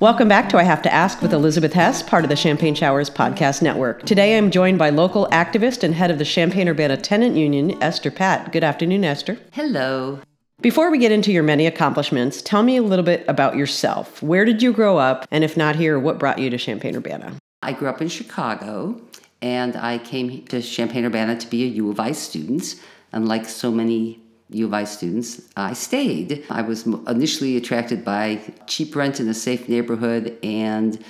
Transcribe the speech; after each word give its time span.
Welcome 0.00 0.28
back 0.28 0.48
to 0.50 0.58
I 0.58 0.62
Have 0.62 0.82
to 0.82 0.94
Ask 0.94 1.20
with 1.20 1.32
Elizabeth 1.32 1.72
Hess, 1.72 2.04
part 2.04 2.24
of 2.24 2.30
the 2.30 2.36
Champagne 2.36 2.76
Showers 2.76 3.10
Podcast 3.10 3.62
Network. 3.62 4.04
Today 4.06 4.38
I'm 4.38 4.52
joined 4.52 4.78
by 4.78 4.90
local 4.90 5.26
activist 5.32 5.82
and 5.82 5.92
head 5.92 6.12
of 6.12 6.18
the 6.18 6.24
Champaign 6.24 6.68
Urbana 6.68 6.96
Tenant 6.96 7.34
Union, 7.34 7.76
Esther 7.82 8.12
Patt. 8.12 8.52
Good 8.52 8.62
afternoon, 8.62 9.04
Esther. 9.04 9.40
Hello. 9.50 10.20
Before 10.60 10.92
we 10.92 10.98
get 10.98 11.10
into 11.10 11.32
your 11.32 11.42
many 11.42 11.66
accomplishments, 11.66 12.40
tell 12.40 12.62
me 12.62 12.76
a 12.76 12.82
little 12.82 13.04
bit 13.04 13.24
about 13.26 13.56
yourself. 13.56 14.22
Where 14.22 14.44
did 14.44 14.62
you 14.62 14.72
grow 14.72 14.98
up? 14.98 15.26
And 15.32 15.42
if 15.42 15.56
not 15.56 15.74
here, 15.74 15.98
what 15.98 16.20
brought 16.20 16.38
you 16.38 16.48
to 16.48 16.58
Champaign 16.58 16.94
Urbana? 16.94 17.34
I 17.64 17.72
grew 17.72 17.88
up 17.88 18.00
in 18.00 18.08
Chicago 18.08 19.00
and 19.42 19.74
I 19.74 19.98
came 19.98 20.44
to 20.44 20.62
Champaign 20.62 21.06
Urbana 21.06 21.36
to 21.40 21.46
be 21.48 21.64
a 21.64 21.66
U 21.66 21.90
of 21.90 21.98
I 21.98 22.12
student. 22.12 22.76
Unlike 23.10 23.46
so 23.46 23.72
many 23.72 24.20
U 24.50 24.66
of 24.66 24.74
I 24.74 24.84
students, 24.84 25.42
I 25.56 25.74
stayed. 25.74 26.44
I 26.50 26.62
was 26.62 26.86
initially 26.86 27.56
attracted 27.56 28.04
by 28.04 28.40
cheap 28.66 28.96
rent 28.96 29.20
in 29.20 29.28
a 29.28 29.34
safe 29.34 29.68
neighborhood 29.68 30.38
and 30.42 31.02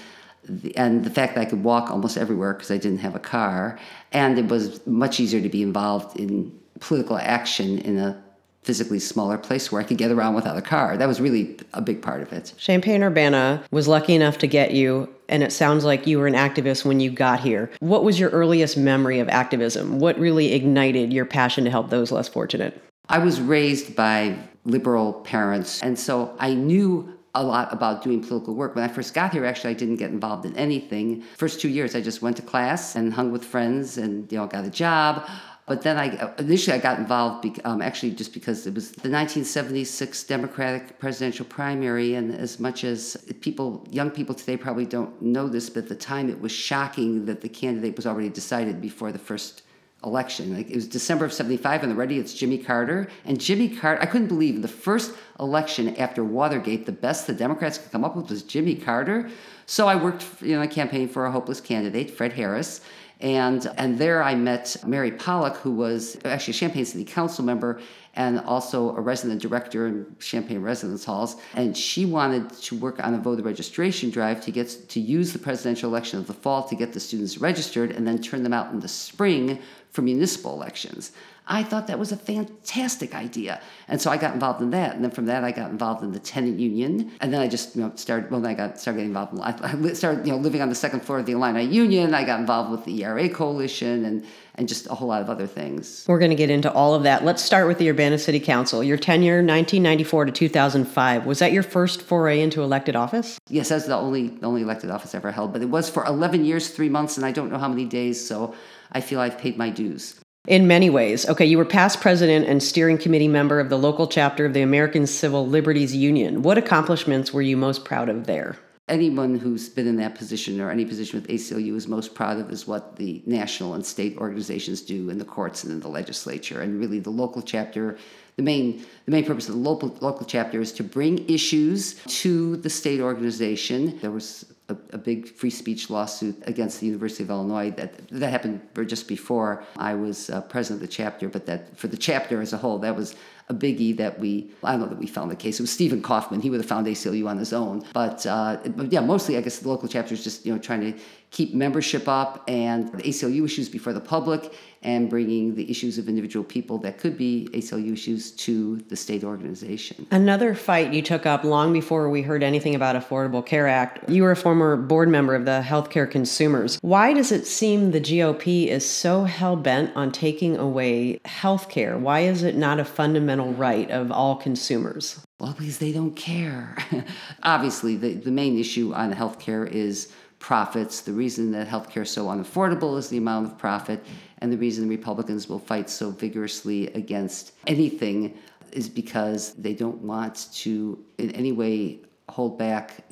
the, 0.49 0.77
and 0.77 1.05
the 1.05 1.11
fact 1.11 1.35
that 1.35 1.43
I 1.43 1.45
could 1.45 1.63
walk 1.63 1.91
almost 1.91 2.17
everywhere 2.17 2.55
because 2.55 2.71
I 2.71 2.79
didn't 2.79 2.99
have 2.99 3.15
a 3.15 3.21
car, 3.21 3.79
and 4.13 4.39
it 4.39 4.49
was 4.49 4.85
much 4.87 5.21
easier 5.21 5.41
to 5.41 5.49
be 5.49 5.63
involved 5.63 6.19
in 6.19 6.59
political 6.81 7.19
action 7.19 7.79
in 7.79 7.99
a 7.99 8.23
physically 8.63 8.99
smaller 8.99 9.39
place 9.39 9.71
where 9.73 9.81
I 9.81 9.85
could 9.85 9.99
get 9.99 10.11
around 10.11 10.35
without 10.35 10.57
a 10.57 10.63
car. 10.63 10.97
That 10.97 11.09
was 11.09 11.21
really 11.21 11.59
a 11.73 11.81
big 11.81 12.03
part 12.03 12.23
of 12.23 12.33
it. 12.33 12.53
Champaign 12.59 13.03
Urbana 13.03 13.65
was 13.71 13.89
lucky 13.89 14.15
enough 14.15 14.39
to 14.39 14.47
get 14.47 14.73
you, 14.73 15.09
and 15.29 15.43
it 15.43 15.53
sounds 15.53 15.85
like 15.85 16.07
you 16.07 16.19
were 16.19 16.27
an 16.27 16.35
activist 16.35 16.85
when 16.85 17.01
you 17.01 17.11
got 17.11 17.41
here. 17.41 17.71
What 17.81 18.05
was 18.05 18.19
your 18.19 18.31
earliest 18.31 18.77
memory 18.77 19.21
of 19.21 19.29
activism? 19.29 19.99
What 20.01 20.19
really 20.19 20.53
ignited 20.53 21.13
your 21.13 21.25
passion 21.25 21.65
to 21.65 21.71
help 21.71 21.91
those 21.91 22.13
less 22.13 22.29
fortunate? 22.29 22.83
I 23.11 23.19
was 23.19 23.41
raised 23.41 23.97
by 23.97 24.37
liberal 24.65 25.15
parents, 25.15 25.83
and 25.83 25.99
so 25.99 26.37
I 26.39 26.53
knew 26.53 27.19
a 27.35 27.43
lot 27.43 27.73
about 27.73 28.03
doing 28.03 28.21
political 28.23 28.55
work. 28.55 28.75
When 28.75 28.85
I 28.85 28.89
first 28.89 29.15
got 29.15 29.33
here, 29.33 29.47
actually, 29.47 29.71
I 29.71 29.75
didn't 29.75 29.97
get 29.97 30.11
involved 30.11 30.45
in 30.45 30.55
anything. 30.57 31.23
First 31.37 31.61
two 31.61 31.71
years, 31.71 31.95
I 31.95 32.03
just 32.03 32.21
went 32.21 32.37
to 32.37 32.43
class 32.43 32.97
and 32.97 33.15
hung 33.15 33.33
with 33.33 33.45
friends, 33.45 33.97
and 33.97 34.31
you 34.31 34.37
know, 34.37 34.47
got 34.47 34.65
a 34.65 34.71
job. 34.71 35.27
But 35.67 35.83
then 35.83 35.99
I 35.99 36.33
initially 36.39 36.77
I 36.77 36.81
got 36.81 36.99
involved 36.99 37.61
um, 37.65 37.83
actually 37.83 38.13
just 38.13 38.33
because 38.33 38.67
it 38.67 38.75
was 38.75 38.89
the 38.91 39.11
1976 39.11 40.25
Democratic 40.25 40.99
presidential 40.99 41.47
primary, 41.47 42.15
and 42.15 42.35
as 42.35 42.59
much 42.59 42.85
as 42.85 43.17
people, 43.41 43.87
young 43.91 44.11
people 44.11 44.35
today 44.35 44.57
probably 44.57 44.87
don't 44.87 45.21
know 45.23 45.49
this, 45.49 45.71
but 45.71 45.85
at 45.85 45.89
the 45.89 45.95
time 45.95 46.29
it 46.29 46.41
was 46.41 46.53
shocking 46.53 47.25
that 47.27 47.41
the 47.41 47.49
candidate 47.49 47.97
was 47.97 48.07
already 48.07 48.31
decided 48.31 48.81
before 48.81 49.13
the 49.13 49.19
first 49.19 49.63
election. 50.05 50.55
Like 50.55 50.71
it 50.71 50.75
was 50.77 50.87
December 50.87 51.25
of 51.25 51.33
75 51.33 51.83
and 51.83 51.93
already 51.93 52.19
it's 52.19 52.33
Jimmy 52.33 52.59
Carter. 52.59 53.09
And 53.25 53.41
Jimmy 53.41 53.69
Carter, 53.69 54.01
I 54.01 54.07
couldn't 54.07 54.29
believe 54.29 54.63
the 54.63 54.69
first 54.69 55.13
election 55.41 55.97
after 55.97 56.23
Watergate, 56.23 56.87
the 56.87 56.93
best 56.93 57.27
the 57.27 57.33
Democrats 57.33 57.79
could 57.79 57.91
come 57.91 58.05
up 58.05 58.15
with 58.15 58.31
was 58.31 58.43
Jimmy 58.43 58.77
Carter. 58.77 59.29
So 59.67 59.89
I 59.89 59.97
worked 59.97 60.25
in 60.43 60.61
a 60.61 60.69
campaign 60.69 61.09
for 61.09 61.27
a 61.27 61.31
hopeless 61.31 61.61
candidate, 61.61 62.11
Fred 62.11 62.33
Harris. 62.33 62.81
And, 63.21 63.69
and 63.77 63.99
there 63.99 64.23
I 64.23 64.37
met 64.37 64.77
Mary 64.87 65.11
Pollock, 65.11 65.57
who 65.57 65.73
was 65.73 66.17
actually 66.25 66.53
a 66.53 66.57
Champaign 66.57 66.85
City 66.85 67.05
Council 67.05 67.45
member 67.45 67.81
and 68.19 68.41
also 68.41 68.97
a 68.97 69.01
resident 69.01 69.41
director 69.41 69.87
in 69.87 70.05
Champaign 70.19 70.61
residence 70.61 71.05
halls. 71.05 71.37
And 71.55 71.77
she 71.77 72.05
wanted 72.05 72.51
to 72.51 72.77
work 72.77 72.99
on 73.03 73.15
a 73.15 73.19
voter 73.19 73.45
registration 73.45 74.11
drive 74.11 74.41
to 74.45 74.51
get 74.51 74.69
to 74.89 74.99
use 74.99 75.33
the 75.33 75.39
presidential 75.39 75.89
election 75.89 76.19
of 76.19 76.27
the 76.27 76.35
fall 76.35 76.65
to 76.65 76.75
get 76.75 76.93
the 76.93 76.99
students 76.99 77.39
registered 77.39 77.93
and 77.93 78.05
then 78.05 78.21
turn 78.21 78.43
them 78.43 78.53
out 78.53 78.73
in 78.73 78.81
the 78.81 78.89
spring 78.89 79.61
for 79.93 80.03
municipal 80.03 80.53
elections. 80.53 81.13
I 81.47 81.63
thought 81.63 81.87
that 81.87 81.99
was 81.99 82.11
a 82.11 82.17
fantastic 82.17 83.15
idea. 83.15 83.61
And 83.87 84.03
so 84.03 84.11
I 84.11 84.17
got 84.17 84.35
involved 84.35 84.61
in 84.61 84.71
that. 84.71 84.97
And 84.97 85.05
then 85.05 85.13
from 85.13 85.27
that, 85.27 85.45
I 85.45 85.53
got 85.53 85.71
involved 85.71 86.03
in 86.03 86.13
the 86.13 86.19
tenant 86.19 86.59
union. 86.59 87.13
And 87.21 87.33
then 87.33 87.41
I 87.41 87.49
just 87.49 87.75
you 87.75 87.83
know, 87.83 87.93
started, 87.95 88.31
well, 88.31 88.41
then 88.41 88.51
I 88.51 88.55
got, 88.55 88.79
started 88.79 88.99
getting 88.99 89.11
involved. 89.11 89.33
In, 89.33 89.41
I 89.41 89.93
started 89.95 90.27
you 90.27 90.33
know, 90.33 90.39
living 90.39 90.61
on 90.61 90.69
the 90.69 90.75
second 90.75 91.01
floor 91.01 91.21
of 91.21 91.27
the 91.27 91.33
Illini 91.33 91.65
Union. 91.65 92.15
I 92.15 92.25
got 92.25 92.41
involved 92.41 92.71
with 92.71 92.85
the 92.85 93.03
ERA 93.05 93.29
Coalition 93.29 94.05
and, 94.05 94.27
and 94.59 94.69
just 94.69 94.89
a 94.89 94.95
whole 94.95 95.09
lot 95.09 95.23
of 95.23 95.31
other 95.31 95.47
things. 95.47 96.05
We're 96.09 96.19
going 96.19 96.31
to 96.31 96.37
get 96.37 96.51
into 96.51 96.71
all 96.73 96.95
of 96.95 97.05
that. 97.05 97.25
Let's 97.25 97.43
start 97.43 97.69
with 97.69 97.79
the 97.79 97.89
Urbana 97.89 98.19
City 98.19 98.41
Council. 98.41 98.83
Your 98.83 98.99
tenure, 98.99 99.37
1994 99.37 100.27
to 100.27 100.33
2005. 100.33 101.27
Was 101.27 101.39
that 101.39 101.53
your 101.53 101.63
first 101.63 102.03
foray 102.03 102.41
into 102.41 102.63
elected 102.63 102.97
office? 102.97 103.39
Yes, 103.49 103.69
that's 103.69 103.87
the 103.87 103.97
only, 103.97 104.29
the 104.29 104.47
only 104.47 104.63
elected 104.63 104.91
office 104.91 105.15
I 105.15 105.19
ever 105.19 105.31
held. 105.31 105.53
But 105.53 105.63
it 105.63 105.71
was 105.71 105.89
for 105.89 106.05
11 106.05 106.45
years, 106.45 106.71
three 106.71 106.89
months, 106.89 107.17
and 107.17 107.25
I 107.25 107.31
don't 107.31 107.51
know 107.51 107.59
how 107.59 107.69
many 107.69 107.85
days. 107.85 108.27
So 108.27 108.55
I 108.91 109.01
feel 109.01 109.21
I've 109.21 109.39
paid 109.39 109.57
my 109.57 109.71
dues. 109.71 110.21
In 110.49 110.67
many 110.67 110.91
ways. 110.91 111.29
Okay, 111.29 111.45
you 111.45 111.59
were 111.59 111.65
past 111.65 112.01
president 112.01 112.47
and 112.47 112.63
steering 112.63 112.99
committee 112.99 113.29
member 113.29 113.61
of 113.61 113.69
the 113.69 113.79
local 113.79 114.07
chapter 114.07 114.45
of 114.45 114.55
the 114.55 114.63
American 114.63 115.07
Civil 115.07 115.47
Liberties 115.47 115.95
Union. 115.95 116.43
What 116.43 116.59
accomplishments 116.59 117.33
were 117.33 117.43
you 117.43 117.57
most 117.57 117.85
proud 117.85 118.09
of 118.09 118.27
there? 118.27 118.57
Anyone 118.89 119.39
who's 119.39 119.69
been 119.69 119.87
in 119.87 119.97
that 119.97 120.15
position 120.15 120.61
or 120.61 120.71
any 120.71 120.85
position 120.85 121.21
with 121.21 121.29
ACLU 121.29 121.75
is 121.75 121.87
most 121.87 122.15
proud 122.15 122.39
of 122.39 122.51
is 122.51 122.67
what 122.67 122.97
the 122.97 123.23
national 123.27 123.75
and 123.75 123.85
state 123.85 124.17
organizations 124.17 124.81
do 124.81 125.11
in 125.11 125.19
the 125.19 125.25
courts 125.25 125.65
and 125.65 125.73
in 125.73 125.81
the 125.81 125.89
legislature. 125.89 126.63
And 126.63 126.81
really, 126.81 126.99
the 126.99 127.11
local 127.11 127.43
chapter, 127.43 127.99
the 128.37 128.43
main, 128.43 128.87
the 129.05 129.11
main 129.11 129.25
purpose 129.25 129.49
of 129.49 129.55
the 129.55 129.61
local, 129.61 129.97
local 130.01 130.25
chapter 130.25 130.61
is 130.61 130.73
to 130.73 130.83
bring 130.83 131.29
issues 131.29 132.03
to 132.21 132.57
the 132.57 132.71
state 132.71 133.01
organization. 133.01 133.99
There 134.01 134.11
was 134.11 134.47
a, 134.69 134.77
a, 134.93 134.99
big 134.99 135.29
free 135.29 135.51
speech 135.51 135.89
lawsuit 135.89 136.37
against 136.47 136.81
the 136.81 136.87
University 136.87 137.23
of 137.23 137.31
Illinois. 137.31 137.71
That 137.71 138.09
that 138.09 138.31
happened 138.31 138.61
just 138.87 139.09
before 139.09 139.65
I 139.77 139.95
was 139.95 140.31
uh, 140.31 140.43
president 140.43 140.83
of 140.83 140.89
the 140.89 140.93
chapter, 140.93 141.29
but 141.29 141.47
that 141.47 141.77
for 141.77 141.89
the 141.89 141.97
chapter 141.97 142.41
as 142.41 142.53
a 142.53 142.59
whole, 142.59 142.79
that 142.81 142.95
was 142.95 143.15
a 143.49 143.55
biggie 143.55 143.97
that 143.97 144.19
we 144.19 144.51
I 144.63 144.73
don't 144.73 144.81
know 144.81 144.87
that 144.89 144.99
we 144.99 145.07
found 145.07 145.31
the 145.31 145.37
case. 145.37 145.59
It 145.59 145.63
was 145.63 145.71
Stephen 145.71 146.03
Kaufman. 146.03 146.41
He 146.41 146.51
would 146.51 146.61
have 146.61 146.69
found 146.69 146.87
ACLU 146.87 147.27
on 147.29 147.39
his 147.39 147.53
own, 147.53 147.85
but, 147.95 148.27
uh, 148.27 148.59
but 148.77 148.93
yeah, 148.93 149.01
mostly 149.01 149.37
I 149.37 149.41
guess 149.41 149.59
the 149.59 149.69
local 149.69 149.89
chapter 149.89 150.15
is 150.15 150.23
just 150.23 150.45
you 150.45 150.53
know 150.53 150.59
trying 150.59 150.81
to 150.81 150.99
keep 151.31 151.55
membership 151.55 152.09
up 152.09 152.43
and 152.49 152.93
ACLU 152.93 153.45
issues 153.45 153.69
before 153.69 153.93
the 153.93 154.01
public 154.01 154.55
and 154.83 155.11
bringing 155.11 155.55
the 155.55 155.69
issues 155.71 155.99
of 155.99 156.09
individual 156.09 156.45
people 156.45 156.79
that 156.79 156.99
could 156.99 157.19
be 157.19 157.49
ACLU 157.53 157.93
issues 157.93 158.31
to 158.31 158.77
the 158.89 158.97
state 158.97 159.25
organization. 159.25 160.07
Another 160.11 160.55
fight 160.55 160.93
you 160.93 161.03
took 161.03 161.27
up 161.27 161.43
long 161.43 161.73
before 161.73 162.09
we 162.11 162.23
heard 162.23 162.43
anything 162.43 162.75
about 162.75 162.95
Affordable 162.95 163.45
Care 163.45 163.67
Act. 163.67 164.09
You 164.09 164.23
were 164.23 164.31
a 164.31 164.37
former 164.37 164.77
board 164.77 165.09
member 165.09 165.35
of 165.35 165.45
the 165.45 165.63
Healthcare 165.65 166.09
Consumers. 166.09 166.79
Why 166.81 167.13
does 167.13 167.33
it 167.33 167.47
seem 167.47 167.91
the 167.91 168.01
GOP 168.01 168.69
is 168.69 168.89
so 168.89 169.25
hell 169.25 169.57
bent 169.57 169.95
on 169.97 170.13
taking 170.13 170.57
away 170.57 171.21
health 171.25 171.69
care? 171.69 171.99
Why 171.99 172.21
is 172.21 172.43
it 172.43 172.57
not 172.57 172.79
a 172.79 172.85
fundamental 172.85 173.53
right 173.53 173.91
of 173.91 174.13
all 174.13 174.37
consumers? 174.37 175.21
Well, 175.41 175.55
because 175.57 175.79
they 175.79 175.93
don't 175.93 176.17
care. 176.17 176.77
Obviously, 177.43 177.97
the, 177.97 178.15
the 178.15 178.31
main 178.31 178.59
issue 178.59 178.93
on 178.93 179.13
healthcare 179.13 179.69
is 179.71 180.13
profits. 180.39 181.01
The 181.01 181.13
reason 181.13 181.53
that 181.53 181.69
healthcare 181.69 182.03
is 182.03 182.11
so 182.11 182.27
unaffordable 182.27 182.97
is 182.99 183.09
the 183.09 183.19
amount 183.19 183.47
of 183.47 183.59
profit, 183.59 184.05
and 184.39 184.53
the 184.53 184.57
reason 184.57 184.89
the 184.89 184.97
Republicans 184.97 185.49
will 185.49 185.59
fight 185.59 185.91
so 185.91 186.11
vigorously 186.11 186.89
against 186.95 187.53
anything 187.67 188.37
is 188.73 188.89
because 188.89 189.55
they 189.55 189.73
don't 189.73 189.99
want 189.99 190.49
to 190.53 191.03
in 191.19 191.31
any 191.33 191.53
way 191.53 191.99
hold 192.29 192.59
back 192.59 193.05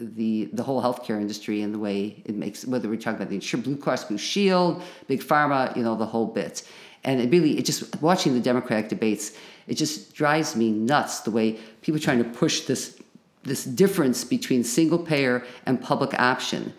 the 0.00 0.46
the 0.52 0.62
whole 0.62 0.82
healthcare 0.82 1.20
industry 1.20 1.62
and 1.62 1.72
the 1.72 1.78
way 1.78 2.22
it 2.24 2.34
makes 2.34 2.66
whether 2.66 2.88
we're 2.88 2.96
talking 2.96 3.16
about 3.16 3.28
the 3.28 3.36
insurance, 3.36 3.66
Blue 3.66 3.76
Cross 3.76 4.04
Blue 4.04 4.18
Shield, 4.18 4.82
Big 5.06 5.22
Pharma, 5.22 5.74
you 5.76 5.82
know, 5.82 5.94
the 5.94 6.06
whole 6.06 6.26
bit. 6.26 6.68
And 7.04 7.20
it 7.20 7.30
really, 7.30 7.58
it 7.58 7.66
just 7.66 8.00
watching 8.00 8.32
the 8.32 8.40
Democratic 8.40 8.88
debates, 8.88 9.36
it 9.66 9.74
just 9.74 10.14
drives 10.14 10.56
me 10.56 10.72
nuts 10.72 11.20
the 11.20 11.30
way 11.30 11.58
people 11.82 12.00
trying 12.00 12.18
to 12.18 12.28
push 12.28 12.62
this 12.62 12.98
this 13.44 13.64
difference 13.64 14.24
between 14.24 14.64
single 14.64 14.98
payer 14.98 15.44
and 15.66 15.80
public 15.80 16.18
option. 16.18 16.72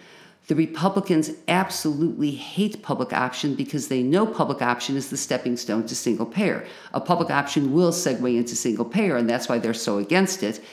The 0.48 0.56
Republicans 0.56 1.31
absolutely 1.48 2.31
hate 2.31 2.84
public 2.84 3.14
option 3.14 3.56
because 3.56 3.88
they 3.88 4.03
know 4.03 4.28
public 4.28 4.62
option 4.62 4.96
is 4.96 5.09
the 5.09 5.17
stepping 5.17 5.58
stone 5.58 5.88
to 5.88 5.96
single 5.96 6.26
payer. 6.26 6.66
A 6.94 7.00
public 7.00 7.32
option 7.32 7.73
will 7.73 7.91
segue 7.91 8.38
into 8.38 8.56
single 8.56 8.85
payer, 8.85 9.16
and 9.17 9.28
that's 9.28 9.50
why 9.50 9.58
they're 9.58 9.73
so 9.73 9.97
against 9.97 10.44
it. 10.44 10.64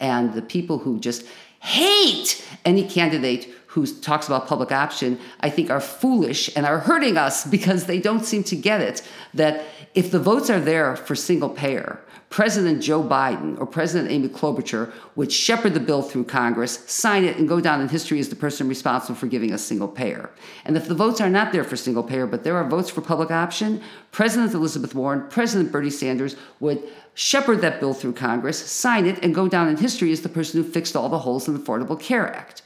And 0.00 0.34
the 0.34 0.42
people 0.42 0.78
who 0.78 0.98
just 0.98 1.24
hate 1.60 2.44
any 2.64 2.88
candidate 2.88 3.54
who 3.66 3.86
talks 3.86 4.26
about 4.26 4.48
public 4.48 4.72
option, 4.72 5.18
I 5.40 5.50
think 5.50 5.70
are 5.70 5.80
foolish 5.80 6.50
and 6.56 6.66
are 6.66 6.80
hurting 6.80 7.16
us 7.16 7.46
because 7.56 7.84
they 7.84 8.00
don't 8.00 8.24
seem 8.24 8.42
to 8.44 8.56
get 8.56 8.80
it 8.80 9.06
that 9.34 9.64
if 9.94 10.10
the 10.10 10.18
votes 10.18 10.50
are 10.50 10.60
there 10.60 10.96
for 10.96 11.14
single 11.14 11.48
payer, 11.50 12.00
President 12.30 12.80
Joe 12.80 13.02
Biden 13.02 13.58
or 13.58 13.66
President 13.66 14.08
Amy 14.08 14.28
Klobuchar 14.28 14.92
would 15.16 15.32
shepherd 15.32 15.74
the 15.74 15.80
bill 15.80 16.00
through 16.00 16.24
Congress, 16.24 16.78
sign 16.88 17.24
it, 17.24 17.36
and 17.36 17.48
go 17.48 17.60
down 17.60 17.80
in 17.80 17.88
history 17.88 18.20
as 18.20 18.28
the 18.28 18.36
person 18.36 18.68
responsible 18.68 19.16
for 19.16 19.26
giving 19.26 19.52
us 19.52 19.62
single 19.62 19.88
payer. 19.88 20.30
And 20.64 20.76
if 20.76 20.86
the 20.86 20.94
votes 20.94 21.20
are 21.20 21.28
not 21.28 21.50
there 21.50 21.64
for 21.64 21.76
single 21.76 22.04
payer, 22.04 22.28
but 22.28 22.44
there 22.44 22.56
are 22.56 22.68
votes 22.68 22.88
for 22.88 23.00
public 23.00 23.32
option, 23.32 23.82
President 24.12 24.54
Elizabeth 24.54 24.94
Warren, 24.94 25.26
President 25.28 25.72
Bernie 25.72 25.90
Sanders 25.90 26.36
would 26.60 26.80
shepherd 27.14 27.60
that 27.62 27.80
bill 27.80 27.94
through 27.94 28.12
Congress, 28.12 28.58
sign 28.58 29.06
it, 29.06 29.22
and 29.24 29.34
go 29.34 29.48
down 29.48 29.68
in 29.68 29.76
history 29.76 30.12
as 30.12 30.20
the 30.20 30.28
person 30.28 30.62
who 30.62 30.70
fixed 30.70 30.94
all 30.94 31.08
the 31.08 31.18
holes 31.18 31.48
in 31.48 31.54
the 31.54 31.60
Affordable 31.60 31.98
Care 31.98 32.32
Act. 32.32 32.62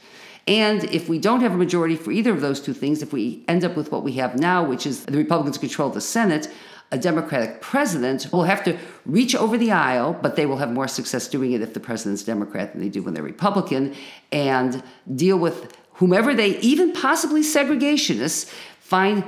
And 0.47 0.83
if 0.85 1.09
we 1.09 1.17
don't 1.17 1.41
have 1.41 1.53
a 1.53 1.57
majority 1.57 1.95
for 1.95 2.11
either 2.11 2.31
of 2.31 2.41
those 2.41 2.61
two 2.61 2.73
things, 2.73 3.01
if 3.01 3.11
we 3.11 3.43
end 3.47 3.65
up 3.65 3.75
with 3.75 3.91
what 3.91 4.03
we 4.03 4.11
have 4.13 4.39
now, 4.39 4.63
which 4.63 4.85
is 4.85 5.05
the 5.05 5.17
Republicans 5.17 5.57
control 5.57 5.89
the 5.89 6.01
Senate, 6.01 6.49
a 6.91 6.97
Democratic 6.97 7.61
president 7.61 8.31
will 8.31 8.43
have 8.43 8.63
to 8.63 8.77
reach 9.05 9.35
over 9.35 9.57
the 9.57 9.71
aisle, 9.71 10.13
but 10.13 10.35
they 10.35 10.45
will 10.45 10.57
have 10.57 10.71
more 10.71 10.87
success 10.87 11.27
doing 11.27 11.51
it 11.51 11.61
if 11.61 11.73
the 11.73 11.79
president's 11.79 12.23
Democrat 12.23 12.71
than 12.71 12.81
they 12.81 12.89
do 12.89 13.01
when 13.01 13.13
they're 13.13 13.23
Republican, 13.23 13.95
and 14.31 14.83
deal 15.15 15.37
with 15.37 15.75
whomever 15.93 16.33
they, 16.33 16.59
even 16.59 16.91
possibly 16.93 17.41
segregationists, 17.41 18.49
find 18.79 19.23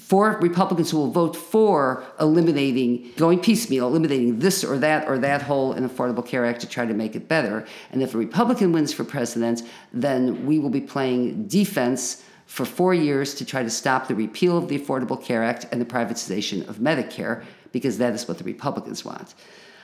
for 0.00 0.38
Republicans 0.40 0.90
who 0.90 0.98
will 0.98 1.10
vote 1.10 1.34
for 1.34 2.04
eliminating, 2.20 3.10
going 3.16 3.38
piecemeal, 3.38 3.86
eliminating 3.86 4.38
this 4.38 4.62
or 4.62 4.78
that 4.78 5.08
or 5.08 5.18
that 5.18 5.42
hole 5.42 5.72
in 5.72 5.88
Affordable 5.88 6.26
Care 6.26 6.44
Act 6.44 6.60
to 6.60 6.68
try 6.68 6.84
to 6.84 6.92
make 6.92 7.16
it 7.16 7.28
better. 7.28 7.66
And 7.92 8.02
if 8.02 8.14
a 8.14 8.18
Republican 8.18 8.72
wins 8.72 8.92
for 8.92 9.04
president, 9.04 9.62
then 9.92 10.44
we 10.44 10.58
will 10.58 10.70
be 10.70 10.82
playing 10.82 11.46
defense 11.46 12.22
for 12.46 12.64
four 12.64 12.94
years 12.94 13.34
to 13.34 13.44
try 13.44 13.62
to 13.62 13.70
stop 13.70 14.08
the 14.08 14.14
repeal 14.14 14.56
of 14.56 14.68
the 14.68 14.78
Affordable 14.78 15.22
Care 15.22 15.42
Act 15.42 15.66
and 15.70 15.80
the 15.80 15.84
privatization 15.84 16.66
of 16.68 16.76
Medicare, 16.76 17.44
because 17.72 17.98
that 17.98 18.14
is 18.14 18.26
what 18.26 18.38
the 18.38 18.44
Republicans 18.44 19.04
want. 19.04 19.34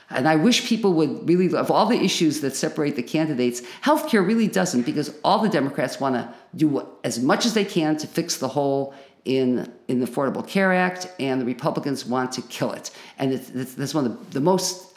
And 0.09 0.27
I 0.27 0.35
wish 0.35 0.67
people 0.67 0.93
would 0.93 1.27
really, 1.27 1.55
of 1.55 1.71
all 1.71 1.85
the 1.85 1.99
issues 1.99 2.41
that 2.41 2.55
separate 2.55 2.95
the 2.95 3.03
candidates, 3.03 3.61
healthcare 3.81 4.25
really 4.25 4.47
doesn't, 4.47 4.83
because 4.83 5.13
all 5.23 5.39
the 5.39 5.49
Democrats 5.49 5.99
want 5.99 6.15
to 6.15 6.33
do 6.55 6.87
as 7.03 7.19
much 7.19 7.45
as 7.45 7.53
they 7.53 7.65
can 7.65 7.97
to 7.97 8.07
fix 8.07 8.37
the 8.37 8.47
hole 8.47 8.93
in, 9.25 9.71
in 9.87 9.99
the 9.99 10.05
Affordable 10.05 10.45
Care 10.47 10.73
Act, 10.73 11.07
and 11.19 11.41
the 11.41 11.45
Republicans 11.45 12.05
want 12.05 12.31
to 12.33 12.41
kill 12.43 12.73
it. 12.73 12.91
And 13.17 13.33
it's, 13.33 13.49
it's, 13.49 13.73
that's 13.75 13.93
one 13.93 14.05
of 14.05 14.25
the, 14.25 14.39
the 14.39 14.41
most 14.41 14.92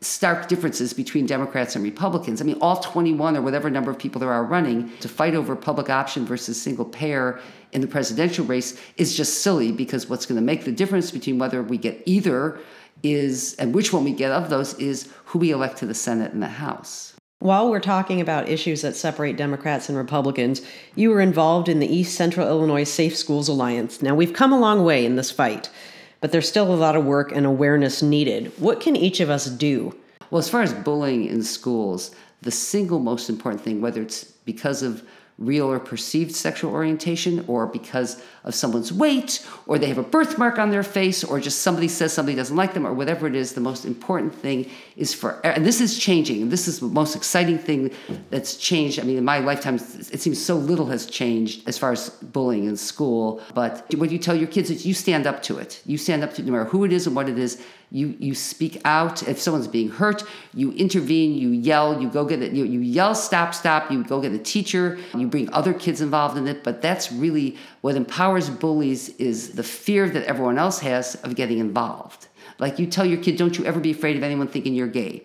stark 0.00 0.46
differences 0.46 0.92
between 0.92 1.26
Democrats 1.26 1.74
and 1.74 1.84
Republicans. 1.84 2.40
I 2.40 2.44
mean, 2.44 2.58
all 2.60 2.76
21 2.76 3.36
or 3.36 3.42
whatever 3.42 3.68
number 3.68 3.90
of 3.90 3.98
people 3.98 4.20
there 4.20 4.32
are 4.32 4.44
running 4.44 4.96
to 4.98 5.08
fight 5.08 5.34
over 5.34 5.56
public 5.56 5.90
option 5.90 6.24
versus 6.24 6.60
single 6.60 6.84
payer 6.84 7.40
in 7.72 7.80
the 7.80 7.86
presidential 7.86 8.44
race 8.44 8.80
is 8.96 9.16
just 9.16 9.42
silly 9.42 9.72
because 9.72 10.08
what's 10.08 10.24
going 10.24 10.40
to 10.40 10.44
make 10.44 10.64
the 10.64 10.72
difference 10.72 11.10
between 11.10 11.38
whether 11.38 11.62
we 11.62 11.76
get 11.76 12.00
either 12.06 12.58
is, 13.02 13.54
and 13.54 13.74
which 13.74 13.92
one 13.92 14.04
we 14.04 14.12
get 14.12 14.30
of 14.30 14.50
those, 14.50 14.74
is 14.74 15.12
who 15.26 15.38
we 15.38 15.50
elect 15.50 15.78
to 15.78 15.86
the 15.86 15.94
Senate 15.94 16.32
and 16.32 16.42
the 16.42 16.46
House. 16.48 17.14
While 17.40 17.70
we're 17.70 17.78
talking 17.78 18.20
about 18.20 18.48
issues 18.48 18.82
that 18.82 18.96
separate 18.96 19.36
Democrats 19.36 19.88
and 19.88 19.96
Republicans, 19.96 20.60
you 20.96 21.10
were 21.10 21.20
involved 21.20 21.68
in 21.68 21.78
the 21.78 21.92
East 21.92 22.16
Central 22.16 22.48
Illinois 22.48 22.82
Safe 22.84 23.16
Schools 23.16 23.48
Alliance. 23.48 24.02
Now, 24.02 24.14
we've 24.14 24.32
come 24.32 24.52
a 24.52 24.58
long 24.58 24.84
way 24.84 25.06
in 25.06 25.14
this 25.14 25.30
fight 25.30 25.70
but 26.20 26.32
there's 26.32 26.48
still 26.48 26.72
a 26.72 26.76
lot 26.76 26.96
of 26.96 27.04
work 27.04 27.32
and 27.32 27.46
awareness 27.46 28.02
needed. 28.02 28.52
What 28.58 28.80
can 28.80 28.96
each 28.96 29.20
of 29.20 29.30
us 29.30 29.46
do? 29.46 29.94
Well, 30.30 30.38
as 30.38 30.48
far 30.48 30.62
as 30.62 30.74
bullying 30.74 31.26
in 31.26 31.42
schools, 31.42 32.14
the 32.42 32.50
single 32.50 32.98
most 32.98 33.28
important 33.28 33.62
thing, 33.62 33.80
whether 33.80 34.02
it's 34.02 34.24
because 34.24 34.82
of 34.82 35.02
real 35.38 35.70
or 35.70 35.78
perceived 35.78 36.34
sexual 36.34 36.72
orientation 36.72 37.44
or 37.46 37.66
because 37.66 38.20
of 38.42 38.54
someone's 38.54 38.92
weight 38.92 39.46
or 39.66 39.78
they 39.78 39.86
have 39.86 39.98
a 39.98 40.02
birthmark 40.02 40.58
on 40.58 40.70
their 40.70 40.82
face 40.82 41.22
or 41.22 41.38
just 41.38 41.62
somebody 41.62 41.86
says 41.86 42.12
somebody 42.12 42.34
doesn't 42.34 42.56
like 42.56 42.74
them 42.74 42.84
or 42.84 42.92
whatever 42.92 43.28
it 43.28 43.36
is 43.36 43.52
the 43.52 43.60
most 43.60 43.84
important 43.84 44.34
thing 44.34 44.68
is 44.96 45.14
for 45.14 45.40
and 45.46 45.64
this 45.64 45.80
is 45.80 45.96
changing 45.96 46.48
this 46.48 46.66
is 46.66 46.80
the 46.80 46.86
most 46.86 47.14
exciting 47.14 47.56
thing 47.56 47.90
that's 48.30 48.56
changed. 48.56 48.98
I 48.98 49.04
mean 49.04 49.16
in 49.16 49.24
my 49.24 49.38
lifetime 49.38 49.76
it 49.76 50.20
seems 50.20 50.44
so 50.44 50.56
little 50.56 50.86
has 50.86 51.06
changed 51.06 51.68
as 51.68 51.78
far 51.78 51.92
as 51.92 52.10
bullying 52.10 52.64
in 52.64 52.76
school 52.76 53.40
but 53.54 53.94
what 53.94 54.10
you 54.10 54.18
tell 54.18 54.34
your 54.34 54.48
kids 54.48 54.70
is 54.70 54.84
you 54.84 54.92
stand 54.94 55.26
up 55.26 55.40
to 55.44 55.58
it. 55.58 55.82
You 55.86 55.98
stand 55.98 56.24
up 56.24 56.34
to 56.34 56.42
it 56.42 56.46
no 56.46 56.52
matter 56.52 56.64
who 56.64 56.84
it 56.84 56.92
is 56.92 57.06
and 57.06 57.14
what 57.14 57.28
it 57.28 57.38
is 57.38 57.62
you 57.90 58.14
you 58.18 58.34
speak 58.34 58.80
out. 58.84 59.26
If 59.26 59.38
someone's 59.38 59.68
being 59.68 59.88
hurt 59.88 60.24
you 60.54 60.72
intervene 60.72 61.34
you 61.34 61.50
yell 61.50 62.00
you 62.00 62.08
go 62.08 62.24
get 62.24 62.42
it 62.42 62.52
you, 62.52 62.64
you 62.64 62.80
yell 62.80 63.14
stop 63.14 63.54
stop 63.54 63.90
you 63.90 64.04
go 64.04 64.20
get 64.20 64.32
a 64.32 64.38
teacher 64.38 64.98
you 65.14 65.26
bring 65.26 65.52
other 65.52 65.72
kids 65.72 66.00
involved 66.00 66.36
in 66.36 66.46
it. 66.46 66.64
But 66.64 66.82
that's 66.82 67.10
really 67.12 67.56
what 67.80 67.96
empowers 67.96 68.50
bullies 68.50 69.10
is 69.16 69.52
the 69.52 69.62
fear 69.62 70.08
that 70.10 70.24
everyone 70.24 70.58
else 70.58 70.80
has 70.80 71.14
of 71.16 71.34
getting 71.34 71.58
involved. 71.58 72.28
Like 72.58 72.78
you 72.78 72.86
tell 72.86 73.06
your 73.06 73.22
kid 73.22 73.36
don't 73.36 73.56
you 73.58 73.64
ever 73.64 73.80
be 73.80 73.90
afraid 73.90 74.16
of 74.16 74.22
anyone 74.22 74.48
thinking 74.48 74.74
you're 74.74 74.88
gay. 74.88 75.22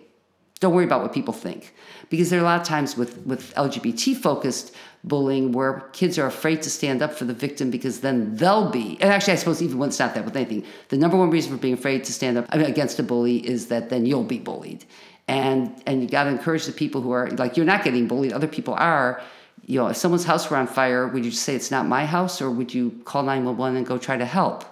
Don't 0.60 0.74
worry 0.74 0.84
about 0.84 1.02
what 1.02 1.12
people 1.12 1.34
think. 1.34 1.74
Because 2.08 2.30
there 2.30 2.38
are 2.38 2.42
a 2.42 2.46
lot 2.46 2.60
of 2.60 2.66
times 2.66 2.96
with 2.96 3.18
with 3.26 3.54
lgbt 3.54 4.16
focused 4.16 4.74
bullying 5.04 5.52
where 5.52 5.80
kids 5.92 6.18
are 6.18 6.26
afraid 6.26 6.62
to 6.62 6.70
stand 6.70 7.02
up 7.02 7.12
for 7.12 7.26
the 7.26 7.34
victim 7.34 7.70
because 7.70 8.00
then 8.00 8.34
they'll 8.36 8.70
be 8.70 8.96
and 9.00 9.12
actually 9.12 9.34
i 9.34 9.36
suppose 9.36 9.60
even 9.60 9.76
when 9.78 9.90
it's 9.90 9.98
not 9.98 10.14
that 10.14 10.24
with 10.24 10.34
anything. 10.34 10.64
The 10.88 10.96
number 10.96 11.16
one 11.16 11.30
reason 11.30 11.52
for 11.52 11.58
being 11.58 11.74
afraid 11.74 12.04
to 12.04 12.12
stand 12.12 12.38
up 12.38 12.46
against 12.52 12.98
a 12.98 13.02
bully 13.02 13.46
is 13.46 13.66
that 13.66 13.90
then 13.90 14.06
you'll 14.06 14.24
be 14.24 14.38
bullied. 14.38 14.84
And 15.28 15.82
and 15.86 16.02
you 16.02 16.08
got 16.08 16.24
to 16.24 16.30
encourage 16.30 16.64
the 16.66 16.72
people 16.72 17.02
who 17.02 17.10
are 17.12 17.30
like 17.32 17.56
you're 17.56 17.66
not 17.66 17.84
getting 17.84 18.08
bullied 18.08 18.32
other 18.32 18.48
people 18.48 18.74
are. 18.74 19.22
You 19.66 19.80
know 19.80 19.88
if 19.88 19.96
someone's 19.96 20.24
house 20.24 20.50
were 20.50 20.56
on 20.56 20.66
fire 20.66 21.06
would 21.06 21.24
you 21.24 21.30
say 21.30 21.54
it's 21.54 21.70
not 21.70 21.86
my 21.86 22.06
house 22.06 22.40
or 22.40 22.50
would 22.50 22.72
you 22.72 22.90
call 23.04 23.22
911 23.22 23.76
and 23.76 23.86
go 23.86 23.98
try 23.98 24.16
to 24.16 24.26
help? 24.26 24.64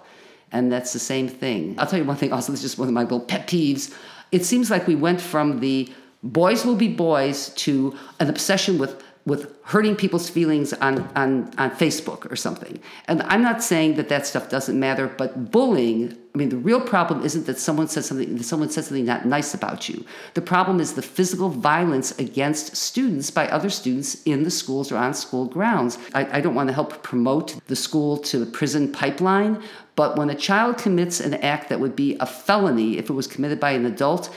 And 0.51 0.71
that's 0.71 0.93
the 0.93 0.99
same 0.99 1.27
thing. 1.27 1.75
I'll 1.77 1.87
tell 1.87 1.99
you 1.99 2.05
one 2.05 2.17
thing 2.17 2.33
also 2.33 2.51
this 2.51 2.63
is 2.63 2.71
just 2.71 2.79
one 2.79 2.87
of 2.87 2.93
my 2.93 3.03
little 3.03 3.19
pet 3.19 3.47
peeves. 3.47 3.93
It 4.31 4.45
seems 4.45 4.71
like 4.71 4.87
we 4.87 4.95
went 4.95 5.21
from 5.21 5.59
the 5.59 5.91
boys 6.23 6.65
will 6.65 6.75
be 6.75 6.87
boys 6.87 7.49
to 7.49 7.95
an 8.19 8.29
obsession 8.29 8.79
with 8.79 9.03
with 9.25 9.55
hurting 9.63 9.95
people's 9.95 10.29
feelings 10.29 10.73
on, 10.73 10.99
on, 11.15 11.49
on 11.57 11.71
Facebook 11.71 12.29
or 12.29 12.35
something. 12.35 12.77
And 13.07 13.21
I'm 13.23 13.41
not 13.41 13.63
saying 13.63 13.95
that 13.95 14.09
that 14.09 14.27
stuff 14.27 14.49
doesn't 14.49 14.77
matter, 14.77 15.07
but 15.07 15.49
bullying, 15.49 16.17
I 16.35 16.37
mean, 16.37 16.49
the 16.49 16.57
real 16.57 16.81
problem 16.81 17.23
isn't 17.23 17.45
that 17.45 17.57
someone 17.57 17.87
says 17.87 18.05
something, 18.05 18.35
that 18.35 18.43
someone 18.43 18.69
says 18.69 18.87
something 18.87 19.05
not 19.05 19.25
nice 19.25 19.53
about 19.53 19.87
you. 19.87 20.03
The 20.33 20.41
problem 20.41 20.81
is 20.81 20.93
the 20.93 21.01
physical 21.01 21.47
violence 21.47 22.17
against 22.19 22.75
students 22.75 23.31
by 23.31 23.47
other 23.47 23.69
students 23.69 24.21
in 24.23 24.43
the 24.43 24.51
schools 24.51 24.91
or 24.91 24.97
on 24.97 25.13
school 25.13 25.45
grounds. 25.45 25.97
I, 26.13 26.39
I 26.39 26.41
don't 26.41 26.55
want 26.55 26.67
to 26.67 26.73
help 26.73 27.01
promote 27.01 27.65
the 27.67 27.77
school 27.77 28.17
to 28.17 28.39
the 28.39 28.45
prison 28.45 28.91
pipeline, 28.91 29.63
but 29.95 30.17
when 30.17 30.29
a 30.29 30.35
child 30.35 30.77
commits 30.79 31.21
an 31.21 31.35
act 31.35 31.69
that 31.69 31.79
would 31.79 31.95
be 31.95 32.17
a 32.19 32.25
felony 32.25 32.97
if 32.97 33.09
it 33.09 33.13
was 33.13 33.27
committed 33.27 33.61
by 33.61 33.71
an 33.71 33.85
adult, 33.85 34.29